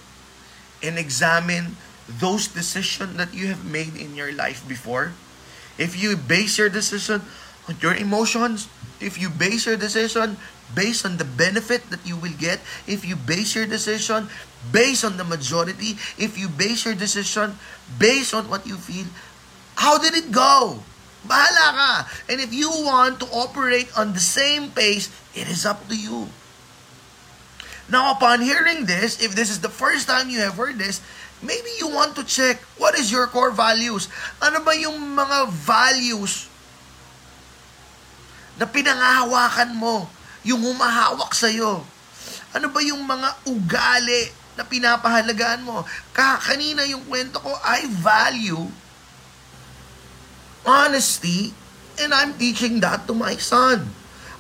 and 0.82 0.98
examine 0.98 1.76
those 2.08 2.48
decisions 2.48 3.16
that 3.16 3.34
you 3.34 3.46
have 3.48 3.64
made 3.64 3.96
in 3.96 4.14
your 4.14 4.32
life 4.32 4.66
before? 4.66 5.12
If 5.78 5.96
you 5.96 6.16
base 6.16 6.58
your 6.58 6.68
decision 6.68 7.22
on 7.68 7.76
your 7.80 7.94
emotions, 7.94 8.68
if 9.00 9.20
you 9.20 9.30
base 9.30 9.66
your 9.66 9.76
decision 9.76 10.36
based 10.74 11.04
on 11.04 11.16
the 11.16 11.24
benefit 11.24 11.90
that 11.90 12.04
you 12.06 12.16
will 12.16 12.34
get, 12.38 12.60
if 12.86 13.04
you 13.04 13.16
base 13.16 13.54
your 13.54 13.66
decision 13.66 14.28
based 14.70 15.04
on 15.04 15.16
the 15.16 15.24
majority, 15.24 15.98
if 16.16 16.38
you 16.38 16.48
base 16.48 16.84
your 16.84 16.94
decision 16.94 17.58
based 17.98 18.32
on 18.32 18.48
what 18.48 18.66
you 18.66 18.76
feel, 18.76 19.06
how 19.83 19.99
did 19.99 20.14
it 20.14 20.31
go? 20.31 20.79
Bahala 21.27 21.66
ka. 21.75 21.92
And 22.31 22.38
if 22.38 22.55
you 22.55 22.71
want 22.71 23.18
to 23.18 23.27
operate 23.35 23.90
on 23.99 24.14
the 24.14 24.23
same 24.23 24.71
pace, 24.71 25.11
it 25.35 25.51
is 25.51 25.66
up 25.66 25.83
to 25.90 25.99
you. 25.99 26.31
Now, 27.90 28.14
upon 28.14 28.47
hearing 28.47 28.87
this, 28.87 29.18
if 29.18 29.35
this 29.35 29.51
is 29.51 29.59
the 29.59 29.71
first 29.71 30.07
time 30.07 30.31
you 30.31 30.38
have 30.38 30.55
heard 30.55 30.79
this, 30.79 31.03
maybe 31.42 31.66
you 31.83 31.90
want 31.90 32.14
to 32.14 32.23
check 32.23 32.62
what 32.79 32.95
is 32.95 33.11
your 33.11 33.27
core 33.27 33.51
values. 33.51 34.07
Ano 34.38 34.62
ba 34.62 34.71
yung 34.79 35.03
mga 35.18 35.51
values 35.51 36.47
na 38.55 38.71
pinangahawakan 38.71 39.75
mo, 39.75 40.07
yung 40.47 40.62
humahawak 40.62 41.35
sa'yo. 41.35 41.83
Ano 42.55 42.71
ba 42.71 42.79
yung 42.87 43.03
mga 43.03 43.51
ugali 43.51 44.31
na 44.55 44.62
pinapahalagaan 44.62 45.66
mo? 45.66 45.83
Ka 46.14 46.38
kanina 46.38 46.87
yung 46.87 47.03
kwento 47.11 47.42
ko, 47.42 47.51
I 47.66 47.90
value 47.90 48.71
honesty 50.62 51.55
and 52.01 52.11
I'm 52.14 52.35
teaching 52.38 52.81
that 52.81 53.07
to 53.11 53.14
my 53.14 53.37
son. 53.38 53.90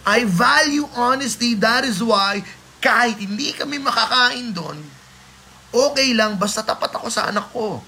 I 0.02 0.26
value 0.26 0.88
honesty. 0.98 1.54
That 1.54 1.86
is 1.86 2.02
why 2.02 2.42
kahit 2.82 3.22
hindi 3.22 3.54
kami 3.54 3.78
makakain 3.78 4.50
doon, 4.50 4.82
okay 5.70 6.10
lang 6.12 6.34
basta 6.36 6.66
tapat 6.66 6.90
ako 6.90 7.06
sa 7.06 7.30
anak 7.30 7.46
ko. 7.54 7.78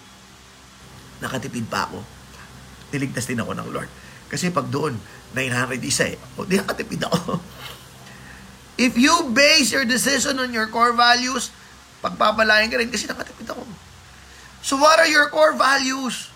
Nakatipid 1.19 1.67
pa 1.67 1.91
ako. 1.91 1.99
Niligtas 2.95 3.27
din 3.27 3.43
ako 3.43 3.53
ng 3.59 3.69
Lord. 3.75 3.91
Kasi 4.31 4.55
pag 4.55 4.71
doon, 4.71 4.95
900 5.35 5.83
isa 5.83 6.07
eh. 6.07 6.19
O, 6.39 6.47
di 6.47 6.55
nakatipid 6.55 7.03
ako. 7.03 7.39
If 8.87 8.99
you 8.99 9.31
base 9.31 9.71
your 9.71 9.87
decision 9.87 10.39
on 10.39 10.51
your 10.51 10.67
core 10.71 10.95
values, 10.95 11.51
pagpapalayan 12.03 12.71
ka 12.71 12.79
rin 12.79 12.91
kasi 12.91 13.07
nakatipid 13.11 13.51
ako. 13.51 13.63
So 14.63 14.79
what 14.79 14.99
are 15.03 15.11
your 15.11 15.31
core 15.31 15.55
values? 15.59 16.34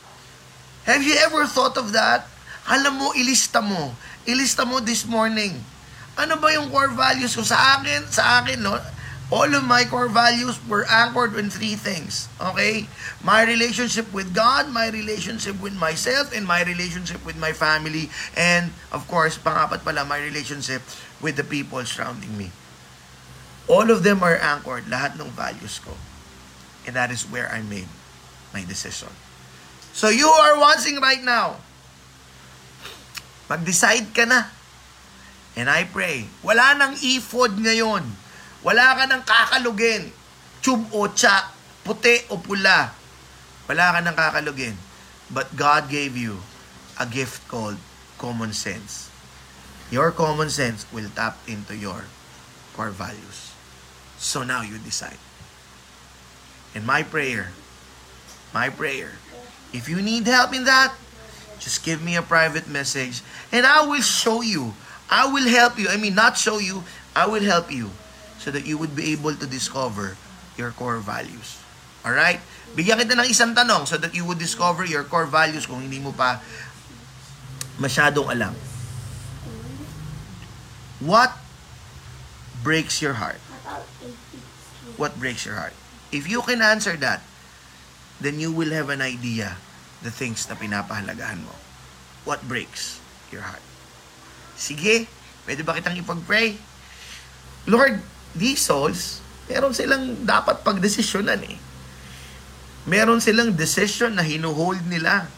Have 0.89 1.05
you 1.05 1.21
ever 1.21 1.45
thought 1.45 1.77
of 1.77 1.93
that? 1.93 2.25
Alam 2.65 2.97
mo, 2.97 3.09
ilista 3.13 3.61
mo. 3.61 3.93
Ilista 4.25 4.65
mo 4.65 4.81
this 4.81 5.05
morning. 5.05 5.61
Ano 6.17 6.41
ba 6.41 6.49
yung 6.49 6.73
core 6.73 6.89
values 6.89 7.37
ko? 7.37 7.45
Sa 7.45 7.77
akin, 7.77 8.09
sa 8.09 8.41
akin, 8.41 8.65
no? 8.65 8.81
All 9.29 9.53
of 9.53 9.69
my 9.69 9.85
core 9.85 10.09
values 10.09 10.57
were 10.65 10.89
anchored 10.89 11.37
in 11.37 11.53
three 11.53 11.77
things. 11.77 12.33
Okay? 12.41 12.89
My 13.21 13.45
relationship 13.45 14.09
with 14.17 14.33
God, 14.33 14.73
my 14.73 14.89
relationship 14.89 15.61
with 15.61 15.77
myself, 15.77 16.33
and 16.33 16.49
my 16.49 16.65
relationship 16.65 17.21
with 17.21 17.37
my 17.37 17.53
family. 17.53 18.09
And, 18.33 18.73
of 18.89 19.05
course, 19.13 19.37
pangapat 19.37 19.85
pala, 19.85 20.09
my 20.09 20.25
relationship 20.25 20.81
with 21.21 21.37
the 21.37 21.45
people 21.45 21.85
surrounding 21.85 22.33
me. 22.41 22.49
All 23.69 23.93
of 23.93 24.09
them 24.09 24.25
are 24.25 24.41
anchored, 24.41 24.89
lahat 24.89 25.21
ng 25.21 25.37
values 25.37 25.85
ko. 25.85 25.93
And 26.89 26.97
that 26.97 27.13
is 27.13 27.29
where 27.29 27.53
I 27.53 27.61
made 27.61 27.93
my 28.57 28.65
decision. 28.65 29.13
So 29.99 30.15
you 30.15 30.31
are 30.31 30.55
watching 30.63 31.03
right 31.03 31.19
now. 31.19 31.59
Mag-decide 33.51 34.15
ka 34.15 34.31
na. 34.31 34.47
And 35.59 35.67
I 35.67 35.83
pray, 35.91 36.31
wala 36.47 36.79
nang 36.79 36.95
ifod 37.03 37.59
ngayon 37.59 38.07
wala 38.63 38.99
ka 38.99 39.05
nang 39.07 39.23
kakalugin. 39.23 40.11
Tube 40.59 40.91
o 40.91 41.07
tsa, 41.07 41.55
puti 41.87 42.27
o 42.31 42.43
pula. 42.43 42.91
Wala 43.71 43.85
ka 43.95 43.99
nang 44.03 44.19
kakalugin. 44.19 44.75
But 45.31 45.55
God 45.55 45.87
gave 45.93 46.19
you 46.19 46.43
a 46.99 47.07
gift 47.07 47.47
called 47.47 47.79
common 48.19 48.51
sense. 48.51 49.13
Your 49.95 50.11
common 50.11 50.51
sense 50.51 50.85
will 50.91 51.09
tap 51.15 51.39
into 51.47 51.77
your 51.77 52.05
core 52.75 52.91
values. 52.93 53.55
So 54.19 54.43
now 54.43 54.67
you 54.67 54.77
decide. 54.83 55.21
And 56.75 56.85
my 56.85 57.07
prayer, 57.07 57.55
my 58.53 58.69
prayer, 58.69 59.17
if 59.73 59.89
you 59.89 60.01
need 60.01 60.27
help 60.27 60.55
in 60.55 60.65
that, 60.65 60.95
just 61.59 61.85
give 61.85 62.03
me 62.03 62.17
a 62.17 62.23
private 62.23 62.69
message 62.69 63.23
and 63.53 63.67
I 63.67 63.85
will 63.87 64.03
show 64.03 64.41
you. 64.41 64.75
I 65.11 65.27
will 65.27 65.49
help 65.49 65.79
you. 65.79 65.89
I 65.89 65.97
mean, 65.97 66.15
not 66.15 66.37
show 66.37 66.59
you, 66.59 66.85
I 67.17 67.27
will 67.27 67.43
help 67.43 67.73
you 67.73 67.91
so 68.39 68.51
that 68.51 68.67
you 68.67 68.79
would 68.79 68.95
be 68.95 69.13
able 69.13 69.35
to 69.35 69.47
discover 69.47 70.17
your 70.57 70.71
core 70.71 70.99
values. 70.99 71.59
Alright? 72.05 72.41
Bigyan 72.77 73.01
kita 73.03 73.17
ng 73.19 73.29
isang 73.29 73.53
tanong 73.57 73.89
so 73.89 73.97
that 73.97 74.15
you 74.15 74.25
would 74.25 74.39
discover 74.39 74.85
your 74.85 75.05
core 75.05 75.27
values 75.27 75.65
kung 75.65 75.81
hindi 75.83 75.99
mo 75.99 76.13
pa 76.13 76.41
masyadong 77.81 78.29
alam. 78.29 78.55
What 81.01 81.35
breaks 82.63 83.01
your 83.01 83.19
heart? 83.19 83.41
What 84.99 85.15
breaks 85.21 85.47
your 85.47 85.55
heart? 85.55 85.77
If 86.11 86.27
you 86.27 86.43
can 86.43 86.59
answer 86.59 86.97
that, 87.05 87.23
then 88.19 88.43
you 88.43 88.51
will 88.51 88.71
have 88.75 88.91
an 88.91 89.03
idea 89.03 89.59
the 90.03 90.11
things 90.11 90.47
na 90.47 90.55
pinapahalagahan 90.55 91.43
mo. 91.43 91.55
What 92.23 92.47
breaks 92.47 93.03
your 93.35 93.43
heart? 93.43 93.63
Sige, 94.59 95.07
pwede 95.47 95.63
ba 95.63 95.75
kitang 95.79 95.99
ipag-pray? 95.99 96.59
Lord, 97.67 98.03
these 98.35 98.63
souls, 98.63 99.23
meron 99.51 99.75
silang 99.75 100.23
dapat 100.23 100.63
pagdesisyonan 100.63 101.41
eh. 101.47 101.59
Meron 102.89 103.21
silang 103.23 103.55
decision 103.55 104.17
na 104.17 104.25
hinuhold 104.25 104.81
nila. 104.87 105.29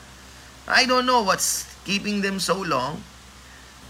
I 0.71 0.87
don't 0.87 1.09
know 1.09 1.25
what's 1.25 1.67
keeping 1.83 2.23
them 2.23 2.39
so 2.39 2.61
long, 2.61 3.03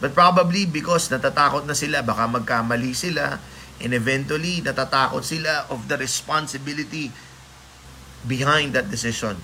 but 0.01 0.17
probably 0.17 0.65
because 0.65 1.13
natatakot 1.13 1.69
na 1.69 1.77
sila, 1.77 2.01
baka 2.01 2.25
magkamali 2.25 2.97
sila, 2.97 3.37
and 3.81 3.93
eventually 3.93 4.65
natatakot 4.65 5.21
sila 5.25 5.69
of 5.69 5.89
the 5.91 5.97
responsibility 6.01 7.13
behind 8.27 8.73
that 8.75 8.91
decision. 8.91 9.39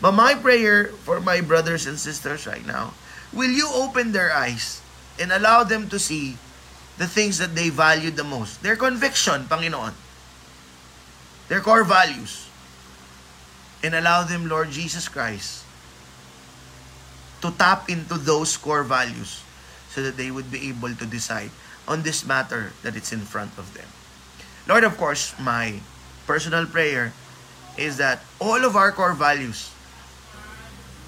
But 0.00 0.12
my 0.12 0.34
prayer 0.34 0.86
for 1.04 1.20
my 1.20 1.40
brothers 1.40 1.86
and 1.86 1.98
sisters 1.98 2.46
right 2.46 2.64
now, 2.66 2.94
will 3.32 3.50
you 3.50 3.68
open 3.72 4.12
their 4.12 4.32
eyes 4.32 4.80
and 5.18 5.32
allow 5.32 5.64
them 5.64 5.88
to 5.90 5.98
see 5.98 6.38
the 6.98 7.06
things 7.06 7.38
that 7.38 7.54
they 7.54 7.70
valued 7.70 8.18
the 8.18 8.26
most. 8.26 8.60
Their 8.62 8.76
conviction, 8.76 9.46
Panginoon. 9.46 9.94
Their 11.46 11.62
core 11.62 11.86
values. 11.86 12.50
And 13.82 13.94
allow 13.94 14.26
them, 14.26 14.50
Lord 14.50 14.74
Jesus 14.74 15.06
Christ, 15.06 15.62
to 17.40 17.54
tap 17.54 17.88
into 17.88 18.18
those 18.18 18.58
core 18.58 18.82
values 18.82 19.40
so 19.88 20.02
that 20.02 20.18
they 20.18 20.30
would 20.34 20.50
be 20.50 20.68
able 20.68 20.92
to 20.98 21.06
decide 21.06 21.54
on 21.86 22.02
this 22.02 22.26
matter 22.26 22.74
that 22.82 22.96
it's 22.96 23.14
in 23.14 23.22
front 23.22 23.56
of 23.56 23.72
them. 23.72 23.86
Lord, 24.66 24.82
of 24.82 24.98
course, 24.98 25.32
my 25.38 25.78
personal 26.26 26.66
prayer 26.66 27.14
is 27.78 27.96
that 28.02 28.20
all 28.42 28.58
of 28.66 28.74
our 28.74 28.90
core 28.90 29.14
values 29.14 29.70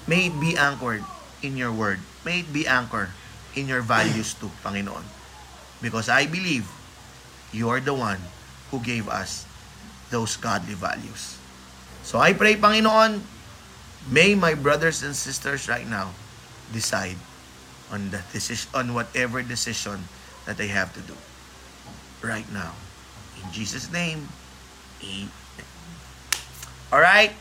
may 0.07 0.31
be 0.31 0.55
anchored 0.55 1.03
in 1.43 1.59
your 1.59 1.71
word. 1.71 1.99
May 2.23 2.41
it 2.41 2.49
be 2.51 2.65
anchored 2.65 3.11
in 3.55 3.67
your 3.67 3.83
values 3.83 4.33
too, 4.33 4.49
Panginoon. 4.63 5.03
Because 5.83 6.07
I 6.07 6.25
believe 6.25 6.65
you 7.51 7.69
are 7.69 7.83
the 7.83 7.93
one 7.93 8.19
who 8.71 8.79
gave 8.79 9.11
us 9.11 9.45
those 10.09 10.37
godly 10.39 10.73
values. 10.73 11.37
So 12.03 12.19
I 12.19 12.33
pray, 12.33 12.55
Panginoon, 12.55 13.19
may 14.09 14.33
my 14.33 14.55
brothers 14.55 15.03
and 15.03 15.15
sisters 15.15 15.67
right 15.67 15.87
now 15.87 16.15
decide 16.71 17.19
on 17.91 18.09
the 18.09 18.23
decision, 18.31 18.71
on 18.73 18.93
whatever 18.95 19.43
decision 19.43 20.07
that 20.47 20.55
they 20.55 20.67
have 20.67 20.95
to 20.95 21.01
do 21.03 21.15
right 22.23 22.47
now. 22.55 22.71
In 23.43 23.51
Jesus' 23.51 23.91
name, 23.91 24.29
Amen. 25.03 25.40
All 26.91 26.99
right, 26.99 27.31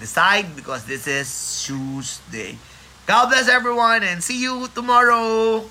decide 0.00 0.54
because 0.54 0.84
this 0.84 1.06
is 1.08 1.64
Tuesday. 1.64 2.58
God 3.06 3.30
bless 3.30 3.48
everyone 3.48 4.02
and 4.02 4.22
see 4.22 4.38
you 4.38 4.68
tomorrow. 4.74 5.64